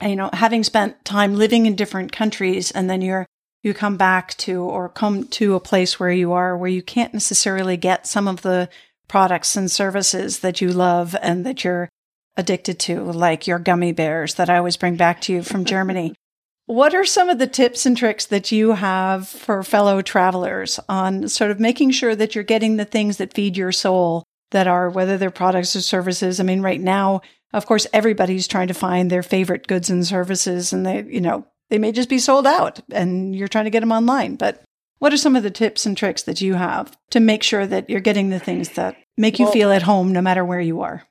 you 0.02 0.16
know, 0.16 0.32
having 0.34 0.64
spent 0.64 1.06
time 1.06 1.36
living 1.36 1.68
in 1.68 1.76
different 1.76 2.12
countries 2.12 2.72
and 2.72 2.90
then 2.90 3.04
you're 3.04 3.28
you 3.63 3.73
come 3.73 3.97
back 3.97 4.36
to 4.36 4.62
or 4.62 4.89
come 4.89 5.26
to 5.26 5.56
a 5.56 5.60
place 5.60 5.99
where 5.99 6.12
you 6.12 6.34
are 6.34 6.56
where 6.56 6.69
you 6.69 6.84
can't 6.84 7.13
necessarily 7.13 7.78
get 7.78 8.06
some 8.06 8.28
of 8.28 8.41
the 8.41 8.69
products 9.08 9.56
and 9.56 9.71
services 9.71 10.39
that 10.39 10.62
you 10.62 10.69
love 10.69 11.15
and 11.21 11.45
that 11.45 11.63
you're 11.63 11.89
addicted 12.36 12.80
to, 12.80 13.02
like 13.04 13.47
your 13.47 13.60
gummy 13.60 13.91
bears 13.91 14.36
that 14.36 14.49
I 14.49 14.58
always 14.58 14.78
bring 14.78 14.95
back 14.95 15.21
to 15.21 15.34
you 15.34 15.43
from 15.43 15.65
Germany. 15.65 16.13
What 16.65 16.95
are 16.95 17.04
some 17.04 17.28
of 17.28 17.39
the 17.39 17.47
tips 17.47 17.86
and 17.86 17.95
tricks 17.97 18.26
that 18.28 18.49
you 18.54 18.71
have 18.71 19.28
for 19.28 19.63
fellow 19.63 20.02
travelers 20.02 20.80
on 20.88 21.28
sort 21.28 21.52
of 21.52 21.60
making 21.60 21.91
sure 21.91 22.15
that 22.15 22.36
you're 22.36 22.45
getting 22.45 22.78
the 22.78 22.86
things 22.86 23.17
that 23.17 23.34
feed 23.34 23.58
your 23.58 23.73
soul 23.73 24.23
that 24.52 24.65
are, 24.65 24.89
whether 24.89 25.17
they're 25.17 25.30
products 25.30 25.76
or 25.76 25.82
services? 25.82 26.39
I 26.39 26.43
mean, 26.43 26.62
right 26.62 26.80
now, 26.80 27.19
of 27.52 27.65
course, 27.65 27.86
everybody's 27.91 28.47
trying 28.47 28.69
to 28.69 28.73
find 28.73 29.10
their 29.10 29.23
favorite 29.23 29.67
goods 29.67 29.89
and 29.89 30.08
services 30.08 30.71
and 30.71 30.86
they, 30.86 31.04
you 31.04 31.19
know, 31.19 31.45
they 31.69 31.78
may 31.78 31.91
just 31.91 32.10
be 32.10 32.19
sold 32.19 32.45
out 32.45 32.80
and 32.91 33.36
you're 33.36 33.47
trying 33.47 33.65
to 33.65 33.71
get 33.71 33.80
them 33.80 33.91
online. 33.91 34.36
But 34.36 34.63
what 34.99 35.13
are 35.13 35.17
some 35.17 35.36
of 35.36 35.43
the 35.43 35.52
tips 35.52 35.86
and 35.86 35.97
tricks 35.97 36.23
that 36.23 36.41
you 36.41 36.54
have 36.54 36.95
to 37.12 37.19
make 37.19 37.43
sure 37.43 37.65
that 37.67 37.89
you're 37.89 37.99
getting 37.99 38.30
the 38.30 38.39
things 38.39 38.69
that 38.69 38.95
make 39.17 39.39
you 39.39 39.45
well, 39.45 39.54
feel 39.54 39.71
at 39.71 39.84
home 39.84 40.12
no 40.12 40.21
matter 40.21 40.45
where 40.45 40.62
you 40.62 40.82
are? 40.82 41.04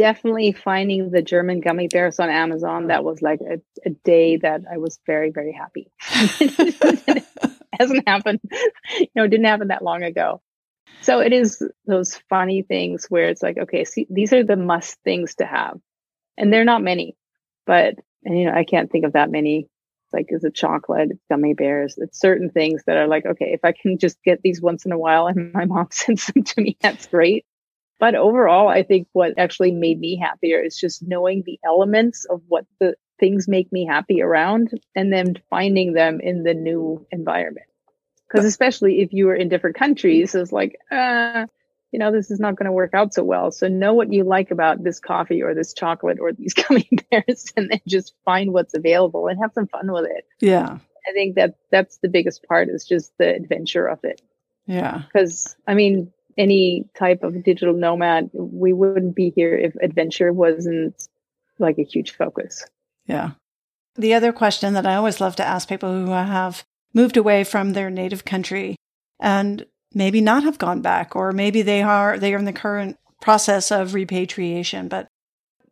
definitely 0.00 0.52
finding 0.52 1.10
the 1.10 1.20
German 1.20 1.60
gummy 1.60 1.86
bears 1.86 2.18
on 2.18 2.30
Amazon. 2.30 2.86
That 2.86 3.04
was 3.04 3.20
like 3.20 3.40
a, 3.42 3.60
a 3.84 3.90
day 3.90 4.38
that 4.38 4.62
I 4.70 4.78
was 4.78 4.98
very, 5.04 5.30
very 5.30 5.52
happy. 5.52 5.90
it 6.40 7.24
hasn't 7.78 8.08
happened, 8.08 8.40
you 8.98 9.08
know, 9.14 9.24
it 9.24 9.28
didn't 9.28 9.44
happen 9.44 9.68
that 9.68 9.84
long 9.84 10.02
ago. 10.02 10.40
So 11.02 11.20
it 11.20 11.34
is 11.34 11.62
those 11.84 12.16
funny 12.30 12.62
things 12.62 13.06
where 13.10 13.28
it's 13.28 13.42
like, 13.42 13.58
okay, 13.58 13.84
see, 13.84 14.06
these 14.08 14.32
are 14.32 14.42
the 14.42 14.56
must 14.56 14.98
things 15.04 15.34
to 15.34 15.44
have. 15.44 15.78
And 16.38 16.50
they're 16.50 16.64
not 16.64 16.82
many, 16.82 17.14
but, 17.66 17.96
and, 18.24 18.38
you 18.38 18.46
know, 18.46 18.54
I 18.54 18.64
can't 18.64 18.90
think 18.90 19.04
of 19.04 19.12
that 19.12 19.30
many. 19.30 19.68
Like, 20.12 20.26
is 20.30 20.44
it 20.44 20.54
chocolate? 20.54 21.10
It's 21.10 21.24
gummy 21.30 21.54
bears. 21.54 21.94
It's 21.98 22.20
certain 22.20 22.50
things 22.50 22.82
that 22.86 22.96
are 22.96 23.06
like, 23.06 23.26
okay, 23.26 23.50
if 23.52 23.60
I 23.64 23.72
can 23.72 23.98
just 23.98 24.22
get 24.24 24.40
these 24.42 24.60
once 24.60 24.84
in 24.84 24.92
a 24.92 24.98
while 24.98 25.26
and 25.26 25.52
my 25.52 25.64
mom 25.64 25.88
sends 25.90 26.26
them 26.26 26.42
to 26.42 26.60
me, 26.60 26.76
that's 26.80 27.06
great. 27.06 27.44
But 27.98 28.14
overall, 28.14 28.68
I 28.68 28.82
think 28.82 29.08
what 29.12 29.34
actually 29.36 29.72
made 29.72 30.00
me 30.00 30.16
happier 30.16 30.58
is 30.58 30.78
just 30.78 31.06
knowing 31.06 31.42
the 31.44 31.58
elements 31.64 32.24
of 32.24 32.40
what 32.48 32.64
the 32.80 32.94
things 33.18 33.46
make 33.46 33.70
me 33.70 33.84
happy 33.84 34.22
around 34.22 34.70
and 34.96 35.12
then 35.12 35.36
finding 35.50 35.92
them 35.92 36.18
in 36.20 36.42
the 36.42 36.54
new 36.54 37.06
environment. 37.10 37.66
Because 38.26 38.46
especially 38.46 39.00
if 39.00 39.12
you 39.12 39.28
are 39.28 39.34
in 39.34 39.50
different 39.50 39.76
countries, 39.76 40.34
it's 40.34 40.52
like, 40.52 40.78
uh, 40.90 41.44
you 41.92 41.98
know, 41.98 42.12
this 42.12 42.30
is 42.30 42.38
not 42.38 42.56
going 42.56 42.66
to 42.66 42.72
work 42.72 42.94
out 42.94 43.12
so 43.14 43.24
well. 43.24 43.50
So 43.50 43.68
know 43.68 43.94
what 43.94 44.12
you 44.12 44.24
like 44.24 44.50
about 44.50 44.82
this 44.82 45.00
coffee 45.00 45.42
or 45.42 45.54
this 45.54 45.72
chocolate 45.72 46.18
or 46.20 46.32
these 46.32 46.54
gummy 46.68 46.88
bears 47.10 47.52
and 47.56 47.70
then 47.70 47.80
just 47.86 48.14
find 48.24 48.52
what's 48.52 48.74
available 48.74 49.26
and 49.26 49.38
have 49.40 49.52
some 49.52 49.66
fun 49.66 49.92
with 49.92 50.06
it. 50.06 50.26
Yeah. 50.40 50.78
I 51.08 51.12
think 51.12 51.36
that 51.36 51.56
that's 51.70 51.98
the 51.98 52.08
biggest 52.08 52.44
part 52.44 52.68
is 52.68 52.84
just 52.84 53.12
the 53.18 53.34
adventure 53.34 53.86
of 53.86 54.00
it. 54.04 54.20
Yeah. 54.66 55.02
Because 55.06 55.56
I 55.66 55.74
mean, 55.74 56.12
any 56.36 56.88
type 56.96 57.22
of 57.22 57.42
digital 57.42 57.74
nomad, 57.74 58.30
we 58.32 58.72
wouldn't 58.72 59.16
be 59.16 59.30
here 59.34 59.56
if 59.56 59.74
adventure 59.76 60.32
wasn't 60.32 61.08
like 61.58 61.78
a 61.78 61.84
huge 61.84 62.16
focus. 62.16 62.64
Yeah. 63.06 63.32
The 63.96 64.14
other 64.14 64.32
question 64.32 64.74
that 64.74 64.86
I 64.86 64.94
always 64.94 65.20
love 65.20 65.36
to 65.36 65.44
ask 65.44 65.68
people 65.68 65.92
who 65.92 66.12
have 66.12 66.64
moved 66.94 67.16
away 67.16 67.44
from 67.44 67.72
their 67.72 67.90
native 67.90 68.24
country 68.24 68.76
and 69.18 69.66
maybe 69.94 70.20
not 70.20 70.42
have 70.44 70.58
gone 70.58 70.80
back, 70.80 71.16
or 71.16 71.32
maybe 71.32 71.62
they 71.62 71.82
are 71.82 72.18
they 72.18 72.34
are 72.34 72.38
in 72.38 72.44
the 72.44 72.52
current 72.52 72.98
process 73.20 73.70
of 73.70 73.94
repatriation. 73.94 74.88
But 74.88 75.08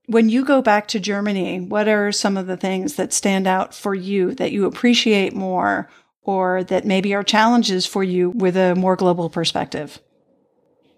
when 0.07 0.29
you 0.29 0.45
go 0.45 0.63
back 0.63 0.89
to 0.89 1.01
Germany, 1.01 1.61
what 1.61 1.89
are 1.89 2.13
some 2.13 2.37
of 2.37 2.47
the 2.47 2.57
things 2.57 2.97
that 2.97 3.13
stand 3.13 3.47
out 3.47 3.75
for 3.75 3.95
you 3.95 4.35
that 4.35 4.53
you 4.53 4.65
appreciate 4.65 5.35
more 5.35 5.89
or 6.23 6.65
that 6.65 6.85
maybe 6.85 7.15
are 7.15 7.23
challenges 7.23 7.87
for 7.87 8.03
you 8.03 8.31
with 8.31 8.57
a 8.57 8.75
more 8.75 8.97
global 8.97 9.31
perspective? 9.31 9.99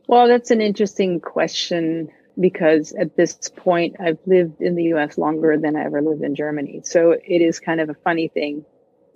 Well, 0.07 0.27
that's 0.27 0.51
an 0.51 0.61
interesting 0.61 1.21
question 1.21 2.11
because 2.39 2.93
at 2.93 3.17
this 3.17 3.37
point, 3.55 3.97
I've 4.01 4.19
lived 4.27 4.61
in 4.61 4.75
the 4.75 4.85
US 4.95 5.19
longer 5.19 5.57
than 5.57 5.77
I 5.77 5.85
ever 5.85 6.03
lived 6.03 6.23
in 6.23 6.35
Germany. 6.35 6.83
So 6.85 7.13
it 7.13 7.43
is 7.43 7.61
kind 7.61 7.81
of 7.81 7.91
a 7.91 7.95
funny 7.95 8.29
thing. 8.29 8.65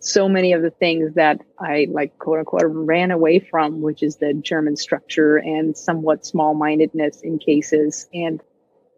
So 0.04 0.28
many 0.28 0.52
of 0.52 0.62
the 0.62 0.70
things 0.70 1.14
that 1.14 1.40
I 1.58 1.88
like, 1.90 2.18
quote 2.18 2.40
unquote, 2.40 2.62
ran 2.66 3.10
away 3.10 3.40
from, 3.40 3.80
which 3.80 4.02
is 4.02 4.16
the 4.16 4.34
German 4.34 4.76
structure 4.76 5.36
and 5.36 5.76
somewhat 5.76 6.26
small 6.26 6.54
mindedness 6.54 7.22
in 7.22 7.38
cases, 7.38 8.06
and, 8.12 8.40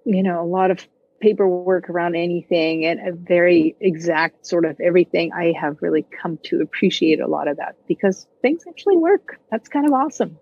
you 0.05 0.23
know, 0.23 0.43
a 0.43 0.45
lot 0.45 0.71
of 0.71 0.87
paperwork 1.21 1.89
around 1.89 2.15
anything 2.15 2.85
and 2.85 3.09
a 3.09 3.13
very 3.13 3.77
exact 3.81 4.47
sort 4.47 4.65
of 4.65 4.79
everything. 4.81 5.33
I 5.33 5.55
have 5.59 5.79
really 5.81 6.03
come 6.03 6.39
to 6.45 6.61
appreciate 6.61 7.21
a 7.21 7.27
lot 7.27 7.49
of 7.49 7.57
that 7.57 7.77
because 7.89 8.27
things 8.43 8.65
actually 8.69 8.99
work. 8.99 9.41
That's 9.51 9.69
kind 9.69 9.87
of 9.87 9.95
awesome 9.95 10.39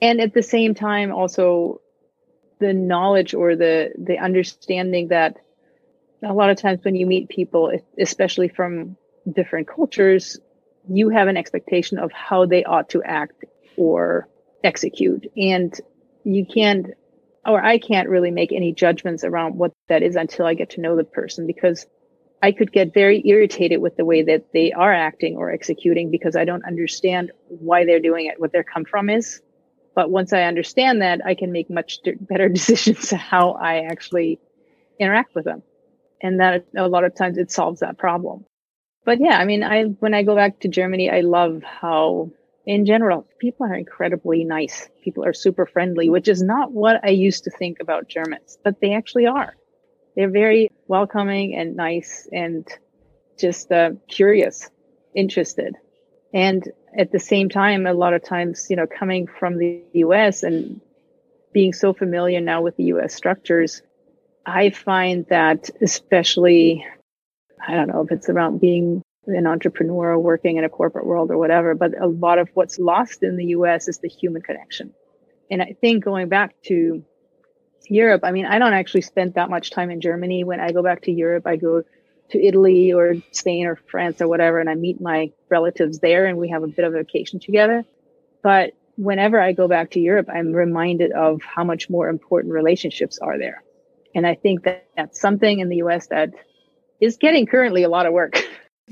and 0.00 0.20
at 0.20 0.34
the 0.34 0.42
same 0.42 0.74
time 0.74 1.12
also 1.12 1.80
the 2.58 2.72
knowledge 2.72 3.34
or 3.34 3.56
the 3.56 3.92
the 3.98 4.18
understanding 4.18 5.08
that 5.08 5.36
a 6.22 6.32
lot 6.32 6.50
of 6.50 6.56
times 6.56 6.84
when 6.84 6.94
you 6.94 7.06
meet 7.06 7.28
people 7.28 7.72
especially 7.98 8.48
from 8.48 8.96
different 9.30 9.68
cultures 9.68 10.38
you 10.88 11.10
have 11.10 11.28
an 11.28 11.36
expectation 11.36 11.98
of 11.98 12.10
how 12.12 12.46
they 12.46 12.64
ought 12.64 12.88
to 12.88 13.02
act 13.02 13.44
or 13.76 14.28
execute 14.64 15.30
and 15.36 15.80
you 16.24 16.44
can't 16.44 16.88
or 17.46 17.62
I 17.62 17.78
can't 17.78 18.08
really 18.08 18.30
make 18.30 18.52
any 18.52 18.72
judgments 18.72 19.24
around 19.24 19.56
what 19.56 19.72
that 19.88 20.02
is 20.02 20.16
until 20.16 20.46
I 20.46 20.54
get 20.54 20.70
to 20.70 20.80
know 20.80 20.96
the 20.96 21.04
person 21.04 21.46
because 21.46 21.86
I 22.42 22.52
could 22.52 22.72
get 22.72 22.94
very 22.94 23.22
irritated 23.26 23.80
with 23.80 23.96
the 23.96 24.04
way 24.04 24.22
that 24.22 24.52
they 24.52 24.72
are 24.72 24.92
acting 24.92 25.36
or 25.36 25.50
executing 25.50 26.10
because 26.10 26.36
I 26.36 26.44
don't 26.44 26.64
understand 26.64 27.32
why 27.48 27.84
they're 27.84 28.00
doing 28.00 28.26
it, 28.26 28.40
what 28.40 28.52
their 28.52 28.64
come 28.64 28.84
from 28.84 29.10
is. 29.10 29.40
But 29.94 30.10
once 30.10 30.32
I 30.32 30.42
understand 30.44 31.02
that, 31.02 31.20
I 31.24 31.34
can 31.34 31.52
make 31.52 31.70
much 31.70 31.98
better 32.20 32.48
decisions 32.48 33.10
how 33.10 33.52
I 33.52 33.84
actually 33.84 34.38
interact 34.98 35.34
with 35.34 35.44
them. 35.44 35.62
And 36.22 36.40
that 36.40 36.66
a 36.76 36.88
lot 36.88 37.04
of 37.04 37.14
times 37.14 37.38
it 37.38 37.50
solves 37.50 37.80
that 37.80 37.98
problem. 37.98 38.44
But 39.04 39.20
yeah, 39.20 39.38
I 39.38 39.44
mean, 39.44 39.62
I, 39.62 39.84
when 39.84 40.14
I 40.14 40.22
go 40.22 40.34
back 40.34 40.60
to 40.60 40.68
Germany, 40.68 41.10
I 41.10 41.20
love 41.20 41.62
how 41.62 42.30
in 42.66 42.86
general, 42.86 43.26
people 43.38 43.66
are 43.66 43.74
incredibly 43.74 44.44
nice. 44.44 44.88
People 45.02 45.24
are 45.24 45.32
super 45.32 45.66
friendly, 45.66 46.10
which 46.10 46.28
is 46.28 46.42
not 46.42 46.72
what 46.72 47.04
I 47.04 47.08
used 47.08 47.44
to 47.44 47.50
think 47.50 47.78
about 47.80 48.08
Germans, 48.08 48.58
but 48.62 48.80
they 48.80 48.94
actually 48.94 49.26
are. 49.26 49.56
They're 50.14 50.30
very 50.30 50.70
welcoming 50.86 51.54
and 51.56 51.76
nice 51.76 52.28
and 52.32 52.68
just 53.38 53.72
uh, 53.72 53.92
curious, 54.08 54.70
interested. 55.14 55.76
And 56.34 56.62
at 56.96 57.12
the 57.12 57.18
same 57.18 57.48
time, 57.48 57.86
a 57.86 57.94
lot 57.94 58.14
of 58.14 58.22
times, 58.22 58.66
you 58.68 58.76
know, 58.76 58.86
coming 58.86 59.26
from 59.26 59.56
the 59.56 59.82
US 59.94 60.42
and 60.42 60.80
being 61.52 61.72
so 61.72 61.92
familiar 61.92 62.40
now 62.40 62.62
with 62.62 62.76
the 62.76 62.84
US 62.84 63.14
structures, 63.14 63.82
I 64.44 64.70
find 64.70 65.26
that 65.28 65.70
especially, 65.80 66.84
I 67.66 67.74
don't 67.74 67.88
know 67.88 68.02
if 68.02 68.10
it's 68.10 68.28
around 68.28 68.60
being 68.60 69.02
an 69.26 69.46
entrepreneur 69.46 70.12
or 70.12 70.18
working 70.18 70.56
in 70.56 70.64
a 70.64 70.68
corporate 70.68 71.06
world 71.06 71.30
or 71.30 71.38
whatever, 71.38 71.74
but 71.74 72.00
a 72.00 72.06
lot 72.06 72.38
of 72.38 72.48
what's 72.54 72.78
lost 72.78 73.22
in 73.22 73.36
the 73.36 73.46
US 73.46 73.88
is 73.88 73.98
the 73.98 74.08
human 74.08 74.42
connection. 74.42 74.94
And 75.50 75.62
I 75.62 75.76
think 75.80 76.04
going 76.04 76.28
back 76.28 76.54
to 76.66 77.04
Europe, 77.88 78.22
I 78.24 78.30
mean, 78.30 78.46
I 78.46 78.58
don't 78.58 78.72
actually 78.72 79.02
spend 79.02 79.34
that 79.34 79.50
much 79.50 79.70
time 79.70 79.90
in 79.90 80.00
Germany. 80.00 80.44
When 80.44 80.60
I 80.60 80.72
go 80.72 80.82
back 80.82 81.02
to 81.02 81.12
Europe, 81.12 81.46
I 81.46 81.56
go 81.56 81.82
to 82.30 82.44
Italy 82.44 82.92
or 82.92 83.16
Spain 83.32 83.66
or 83.66 83.76
France 83.76 84.20
or 84.20 84.28
whatever, 84.28 84.60
and 84.60 84.70
I 84.70 84.74
meet 84.74 85.00
my 85.00 85.32
relatives 85.48 85.98
there 85.98 86.26
and 86.26 86.38
we 86.38 86.50
have 86.50 86.62
a 86.62 86.68
bit 86.68 86.84
of 86.84 86.94
a 86.94 86.98
vacation 86.98 87.40
together. 87.40 87.84
But 88.42 88.72
whenever 88.96 89.40
I 89.40 89.52
go 89.52 89.66
back 89.66 89.90
to 89.92 90.00
Europe, 90.00 90.28
I'm 90.32 90.52
reminded 90.52 91.12
of 91.12 91.42
how 91.42 91.64
much 91.64 91.90
more 91.90 92.08
important 92.08 92.52
relationships 92.52 93.18
are 93.18 93.38
there. 93.38 93.62
And 94.14 94.26
I 94.26 94.34
think 94.34 94.64
that 94.64 94.86
that's 94.96 95.20
something 95.20 95.60
in 95.60 95.68
the 95.68 95.76
US 95.76 96.06
that 96.08 96.30
is 97.00 97.16
getting 97.16 97.46
currently 97.46 97.82
a 97.82 97.88
lot 97.88 98.06
of 98.06 98.12
work. 98.12 98.42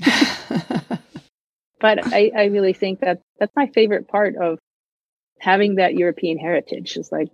but 1.79 2.05
I, 2.13 2.31
I 2.35 2.45
really 2.45 2.73
think 2.73 3.01
that 3.01 3.21
that's 3.39 3.55
my 3.55 3.67
favorite 3.67 4.07
part 4.07 4.35
of 4.35 4.59
having 5.39 5.75
that 5.75 5.95
European 5.95 6.37
heritage 6.37 6.97
is 6.97 7.11
like 7.11 7.29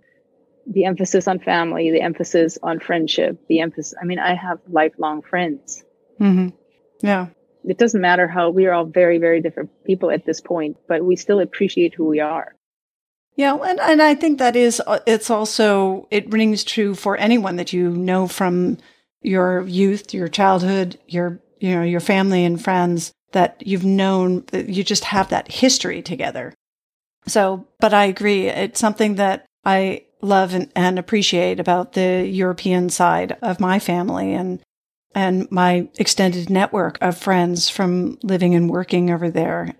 the 0.66 0.84
emphasis 0.84 1.28
on 1.28 1.38
family, 1.38 1.90
the 1.90 2.00
emphasis 2.00 2.58
on 2.62 2.80
friendship, 2.80 3.40
the 3.48 3.60
emphasis. 3.60 3.94
I 4.00 4.04
mean, 4.04 4.18
I 4.18 4.34
have 4.34 4.58
lifelong 4.68 5.22
friends 5.22 5.84
Mm-hmm. 6.20 6.48
Yeah. 7.06 7.28
It 7.64 7.78
doesn't 7.78 8.00
matter 8.00 8.28
how 8.28 8.50
we 8.50 8.66
are 8.66 8.72
all 8.72 8.84
very, 8.84 9.18
very 9.18 9.40
different 9.40 9.70
people 9.84 10.10
at 10.10 10.24
this 10.24 10.40
point, 10.40 10.76
but 10.88 11.04
we 11.04 11.16
still 11.16 11.40
appreciate 11.40 11.94
who 11.94 12.06
we 12.06 12.20
are. 12.20 12.54
Yeah, 13.34 13.56
and, 13.56 13.78
and 13.80 14.00
I 14.00 14.14
think 14.14 14.38
that 14.38 14.56
is 14.56 14.80
uh, 14.86 15.00
it's 15.06 15.28
also 15.28 16.08
it 16.10 16.32
rings 16.32 16.64
true 16.64 16.94
for 16.94 17.18
anyone 17.18 17.56
that 17.56 17.70
you 17.70 17.90
know 17.90 18.26
from 18.26 18.78
your 19.26 19.62
youth, 19.66 20.14
your 20.14 20.28
childhood, 20.28 20.98
your, 21.08 21.40
you 21.58 21.74
know, 21.74 21.82
your 21.82 22.00
family 22.00 22.44
and 22.44 22.62
friends 22.62 23.12
that 23.32 23.62
you've 23.66 23.84
known 23.84 24.44
that 24.52 24.68
you 24.68 24.84
just 24.84 25.04
have 25.04 25.28
that 25.28 25.50
history 25.50 26.00
together. 26.00 26.54
So, 27.26 27.66
but 27.80 27.92
I 27.92 28.04
agree. 28.04 28.46
It's 28.46 28.78
something 28.78 29.16
that 29.16 29.44
I 29.64 30.04
love 30.22 30.54
and, 30.54 30.70
and 30.76 30.98
appreciate 30.98 31.58
about 31.58 31.92
the 31.92 32.26
European 32.26 32.88
side 32.88 33.36
of 33.42 33.60
my 33.60 33.78
family 33.78 34.32
and 34.32 34.62
and 35.14 35.50
my 35.50 35.88
extended 35.98 36.50
network 36.50 36.98
of 37.00 37.16
friends 37.16 37.70
from 37.70 38.18
living 38.22 38.54
and 38.54 38.68
working 38.68 39.10
over 39.10 39.30
there. 39.30 39.72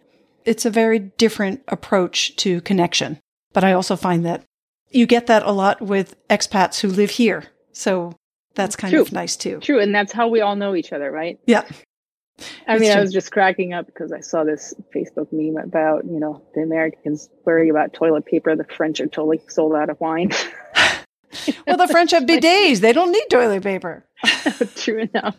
It's 0.47 0.65
a 0.65 0.71
very 0.71 0.99
different 0.99 1.63
approach 1.69 2.35
to 2.37 2.63
connection. 2.63 3.19
But 3.53 3.63
I 3.63 3.73
also 3.73 3.97
find 3.97 4.25
that 4.25 4.45
you 4.91 5.05
get 5.05 5.27
that 5.27 5.43
a 5.43 5.53
lot 5.53 5.83
with 5.83 6.17
expats 6.29 6.81
who 6.81 6.89
live 6.89 7.11
here. 7.11 7.45
So 7.73 8.15
that's 8.57 8.75
kind 8.75 8.93
True. 8.93 9.03
of 9.03 9.13
nice 9.13 9.37
too. 9.37 9.61
True. 9.61 9.79
And 9.81 9.95
that's 9.95 10.13
how 10.13 10.29
we 10.29 10.41
all 10.41 10.57
know 10.57 10.75
each 10.75 10.93
other, 10.93 11.11
right? 11.11 11.39
Yeah. 11.47 11.65
I 12.67 12.75
It's 12.75 12.81
mean, 12.81 12.93
I 12.93 13.01
was 13.01 13.13
just 13.13 13.31
cracking 13.33 13.73
up 13.73 13.87
because 13.87 14.13
I 14.13 14.21
saw 14.21 14.45
this 14.45 14.75
Facebook 14.95 15.29
meme 15.33 15.63
about, 15.63 16.05
you 16.05 16.21
know, 16.21 16.43
the 16.55 16.63
Americans 16.63 17.31
worrying 17.45 17.71
about 17.71 17.95
toilet 17.95 18.27
paper. 18.27 18.55
The 18.57 18.65
French 18.65 19.01
are 19.01 19.07
totally 19.07 19.41
sold 19.49 19.75
out 19.75 19.89
of 19.91 20.01
wine. 20.01 20.33
Well, 21.67 21.77
the 21.77 21.89
French 21.89 22.13
have 22.13 22.23
bidets. 22.27 22.81
They 22.81 22.93
don't 22.93 23.13
need 23.13 23.27
toilet 23.31 23.63
paper. 23.63 24.05
True 24.77 25.09
enough. 25.13 25.37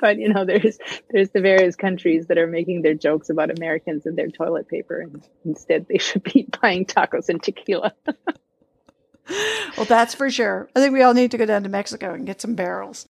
But 0.00 0.18
you 0.18 0.28
know, 0.28 0.44
there's 0.44 0.78
there's 1.10 1.30
the 1.30 1.40
various 1.40 1.74
countries 1.76 2.26
that 2.28 2.38
are 2.38 2.46
making 2.46 2.82
their 2.82 2.94
jokes 2.94 3.30
about 3.30 3.50
Americans 3.50 4.06
and 4.06 4.16
their 4.16 4.28
toilet 4.28 4.68
paper, 4.68 5.00
and 5.00 5.22
instead 5.44 5.86
they 5.88 5.98
should 5.98 6.22
be 6.22 6.46
buying 6.62 6.84
tacos 6.84 7.28
and 7.28 7.42
tequila. 7.42 7.94
Well, 9.76 9.86
that's 9.86 10.14
for 10.14 10.30
sure. 10.30 10.68
I 10.76 10.80
think 10.80 10.92
we 10.92 11.02
all 11.02 11.14
need 11.14 11.32
to 11.32 11.38
go 11.38 11.46
down 11.46 11.64
to 11.64 11.68
Mexico 11.68 12.14
and 12.14 12.24
get 12.24 12.40
some 12.40 12.54
barrels. 12.54 13.06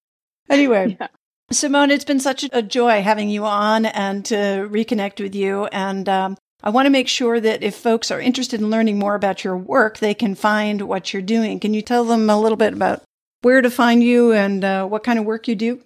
Anyway, 0.49 0.95
Yeah. 1.01 1.07
Simone, 1.51 1.91
it's 1.91 2.05
been 2.05 2.21
such 2.21 2.45
a 2.53 2.61
joy 2.61 3.01
having 3.01 3.29
you 3.29 3.43
on 3.43 3.85
and 3.85 4.23
to 4.25 4.35
reconnect 4.71 5.21
with 5.21 5.35
you. 5.35 5.65
And 5.65 6.07
um, 6.07 6.37
I 6.63 6.69
want 6.69 6.85
to 6.85 6.89
make 6.89 7.09
sure 7.09 7.39
that 7.39 7.63
if 7.63 7.75
folks 7.75 8.11
are 8.11 8.19
interested 8.21 8.61
in 8.61 8.69
learning 8.69 8.97
more 8.97 9.13
about 9.13 9.43
your 9.43 9.57
work, 9.57 9.99
they 9.99 10.13
can 10.13 10.35
find 10.35 10.83
what 10.83 11.11
you're 11.11 11.21
doing. 11.21 11.59
Can 11.59 11.73
you 11.73 11.81
tell 11.81 12.05
them 12.05 12.29
a 12.29 12.39
little 12.39 12.57
bit 12.57 12.73
about 12.73 13.03
where 13.41 13.61
to 13.61 13.69
find 13.69 14.01
you 14.01 14.31
and 14.31 14.63
uh, 14.63 14.85
what 14.85 15.03
kind 15.03 15.19
of 15.19 15.25
work 15.25 15.49
you 15.49 15.55
do? 15.55 15.81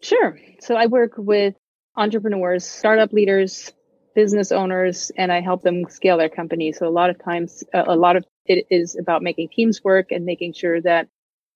Sure. 0.00 0.38
So 0.60 0.76
I 0.76 0.86
work 0.86 1.14
with 1.16 1.54
entrepreneurs, 1.96 2.64
startup 2.64 3.12
leaders, 3.12 3.72
business 4.18 4.50
owners, 4.50 5.12
and 5.16 5.30
I 5.30 5.40
help 5.40 5.62
them 5.62 5.84
scale 5.88 6.18
their 6.18 6.28
company. 6.28 6.72
So 6.72 6.88
a 6.88 6.90
lot 6.90 7.08
of 7.08 7.22
times, 7.22 7.62
a 7.72 7.94
lot 7.94 8.16
of 8.16 8.24
it 8.46 8.66
is 8.68 8.96
about 8.98 9.22
making 9.22 9.50
teams 9.50 9.84
work 9.84 10.10
and 10.10 10.24
making 10.24 10.54
sure 10.54 10.80
that 10.80 11.06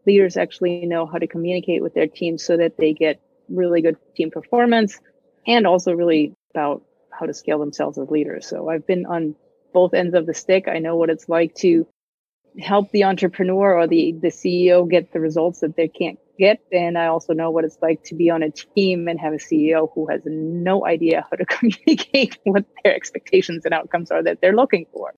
leaders 0.07 0.37
actually 0.37 0.87
know 0.87 1.05
how 1.05 1.19
to 1.19 1.27
communicate 1.27 1.83
with 1.83 1.93
their 1.93 2.07
teams 2.07 2.45
so 2.45 2.57
that 2.57 2.77
they 2.77 2.93
get 2.93 3.21
really 3.49 3.83
good 3.83 3.97
team 4.15 4.31
performance 4.31 5.01
and 5.45 5.67
also 5.67 5.93
really 5.93 6.35
about 6.55 6.85
how 7.11 7.27
to 7.27 7.35
scale 7.35 7.59
themselves 7.59 7.99
as 7.99 8.09
leaders. 8.09 8.47
So 8.47 8.69
I've 8.69 8.87
been 8.87 9.07
on 9.07 9.35
both 9.75 9.93
ends 9.93 10.15
of 10.15 10.27
the 10.27 10.35
stick. 10.35 10.69
I 10.69 10.79
know 10.79 10.95
what 10.95 11.11
it's 11.11 11.29
like 11.29 11.57
to 11.57 11.89
help 12.61 12.93
the 12.93 13.03
entrepreneur 13.03 13.75
or 13.77 13.89
the, 13.89 14.13
the 14.13 14.29
CEO 14.29 14.89
get 14.89 15.13
the 15.13 15.19
results 15.19 15.59
that 15.63 15.75
they 15.75 15.89
can't 15.89 16.21
get. 16.39 16.61
And 16.73 16.99
I 16.99 17.07
also 17.07 17.33
know 17.33 17.51
what 17.51 17.65
it's 17.65 17.79
like 17.83 18.03
to 18.05 18.15
be 18.15 18.31
on 18.31 18.43
a 18.43 18.51
team 18.51 19.09
and 19.09 19.19
have 19.21 19.33
a 19.33 19.37
CEO 19.37 19.91
who 19.95 20.09
has 20.09 20.23
no 20.25 20.87
idea 20.87 21.27
how 21.31 21.37
to 21.37 21.45
communicate 21.47 22.39
what 22.45 22.65
their 22.83 22.95
expectations 22.95 23.65
and 23.65 23.75
outcomes 23.75 24.11
are 24.11 24.23
that 24.23 24.41
they're 24.41 24.57
looking 24.57 24.87
for. 24.93 25.15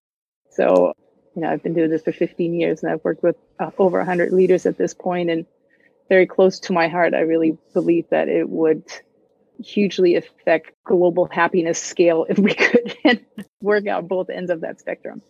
So, 0.50 0.92
you 1.34 1.42
know, 1.42 1.50
I've 1.50 1.62
been 1.62 1.74
doing 1.74 1.90
this 1.90 2.02
for 2.02 2.12
15 2.12 2.54
years 2.54 2.82
and 2.82 2.92
I've 2.92 3.04
worked 3.04 3.22
with 3.22 3.36
uh, 3.58 3.70
over 3.78 3.98
100 3.98 4.32
leaders 4.32 4.66
at 4.66 4.78
this 4.78 4.94
point 4.94 5.30
and 5.30 5.46
very 6.08 6.26
close 6.26 6.60
to 6.60 6.72
my 6.72 6.88
heart. 6.88 7.14
I 7.14 7.20
really 7.20 7.58
believe 7.72 8.06
that 8.10 8.28
it 8.28 8.48
would 8.48 8.84
hugely 9.58 10.16
affect 10.16 10.72
global 10.84 11.26
happiness 11.26 11.80
scale 11.80 12.26
if 12.28 12.38
we 12.38 12.54
could 13.04 13.24
work 13.60 13.86
out 13.86 14.08
both 14.08 14.30
ends 14.30 14.50
of 14.50 14.60
that 14.62 14.80
spectrum. 14.80 15.22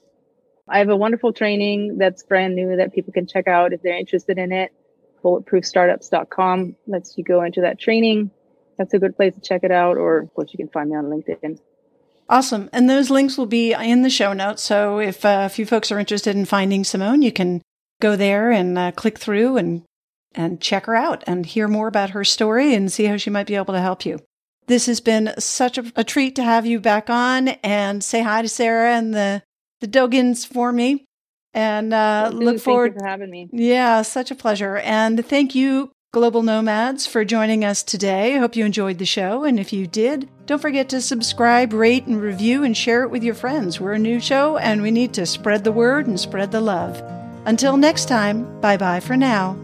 I 0.68 0.78
have 0.78 0.88
a 0.88 0.96
wonderful 0.96 1.32
training 1.32 1.98
that's 1.98 2.22
brand 2.22 2.54
new 2.54 2.76
that 2.76 2.94
people 2.94 3.12
can 3.12 3.26
check 3.26 3.46
out 3.46 3.72
if 3.72 3.82
they're 3.82 3.98
interested 3.98 4.38
in 4.38 4.50
it. 4.50 4.72
Bulletproofstartups.com 5.24 6.76
lets 6.86 7.16
you 7.16 7.24
go 7.24 7.42
into 7.42 7.60
that 7.62 7.78
training. 7.78 8.30
That's 8.76 8.94
a 8.94 8.98
good 8.98 9.16
place 9.16 9.34
to 9.34 9.40
check 9.40 9.64
it 9.64 9.70
out, 9.70 9.96
or 9.96 10.18
of 10.18 10.34
course, 10.34 10.50
you 10.52 10.58
can 10.58 10.68
find 10.68 10.90
me 10.90 10.96
on 10.96 11.04
LinkedIn. 11.04 11.58
Awesome. 12.28 12.70
And 12.72 12.88
those 12.88 13.10
links 13.10 13.36
will 13.36 13.46
be 13.46 13.72
in 13.72 14.02
the 14.02 14.10
show 14.10 14.32
notes. 14.32 14.62
So 14.62 14.98
if 14.98 15.24
uh, 15.24 15.48
you 15.54 15.66
folks 15.66 15.92
are 15.92 15.98
interested 15.98 16.36
in 16.36 16.44
finding 16.44 16.84
Simone, 16.84 17.22
you 17.22 17.32
can 17.32 17.62
go 18.00 18.16
there 18.16 18.50
and 18.50 18.78
uh, 18.78 18.92
click 18.92 19.18
through 19.18 19.56
and 19.56 19.82
and 20.36 20.60
check 20.60 20.86
her 20.86 20.96
out 20.96 21.22
and 21.28 21.46
hear 21.46 21.68
more 21.68 21.86
about 21.86 22.10
her 22.10 22.24
story 22.24 22.74
and 22.74 22.90
see 22.90 23.04
how 23.04 23.16
she 23.16 23.30
might 23.30 23.46
be 23.46 23.54
able 23.54 23.72
to 23.72 23.80
help 23.80 24.04
you. 24.04 24.18
This 24.66 24.86
has 24.86 25.00
been 25.00 25.32
such 25.38 25.78
a, 25.78 25.92
a 25.94 26.02
treat 26.02 26.34
to 26.36 26.42
have 26.42 26.66
you 26.66 26.80
back 26.80 27.08
on 27.08 27.48
and 27.48 28.02
say 28.02 28.22
hi 28.22 28.42
to 28.42 28.48
Sarah 28.48 28.96
and 28.96 29.14
the 29.14 29.42
the 29.80 29.86
Dogans 29.86 30.44
for 30.44 30.72
me. 30.72 31.04
And 31.54 31.94
uh, 31.94 32.30
Will 32.32 32.40
do. 32.40 32.44
look 32.46 32.60
forward. 32.60 32.94
for 32.98 33.06
having 33.06 33.30
me. 33.30 33.48
Yeah, 33.52 34.02
such 34.02 34.30
a 34.30 34.34
pleasure. 34.34 34.76
And 34.78 35.24
thank 35.24 35.54
you, 35.54 35.92
Global 36.12 36.42
Nomads, 36.42 37.06
for 37.06 37.24
joining 37.24 37.64
us 37.64 37.82
today. 37.82 38.34
I 38.34 38.38
hope 38.38 38.56
you 38.56 38.64
enjoyed 38.64 38.98
the 38.98 39.06
show. 39.06 39.44
And 39.44 39.58
if 39.60 39.72
you 39.72 39.86
did, 39.86 40.28
don't 40.46 40.60
forget 40.60 40.88
to 40.90 41.00
subscribe, 41.00 41.72
rate, 41.72 42.06
and 42.06 42.20
review 42.20 42.64
and 42.64 42.76
share 42.76 43.02
it 43.04 43.10
with 43.10 43.22
your 43.22 43.34
friends. 43.34 43.80
We're 43.80 43.94
a 43.94 43.98
new 43.98 44.20
show 44.20 44.56
and 44.58 44.82
we 44.82 44.90
need 44.90 45.14
to 45.14 45.26
spread 45.26 45.64
the 45.64 45.72
word 45.72 46.06
and 46.06 46.18
spread 46.18 46.50
the 46.52 46.60
love. 46.60 47.02
Until 47.46 47.76
next 47.76 48.06
time, 48.06 48.60
bye 48.60 48.76
bye 48.76 49.00
for 49.00 49.16
now. 49.16 49.56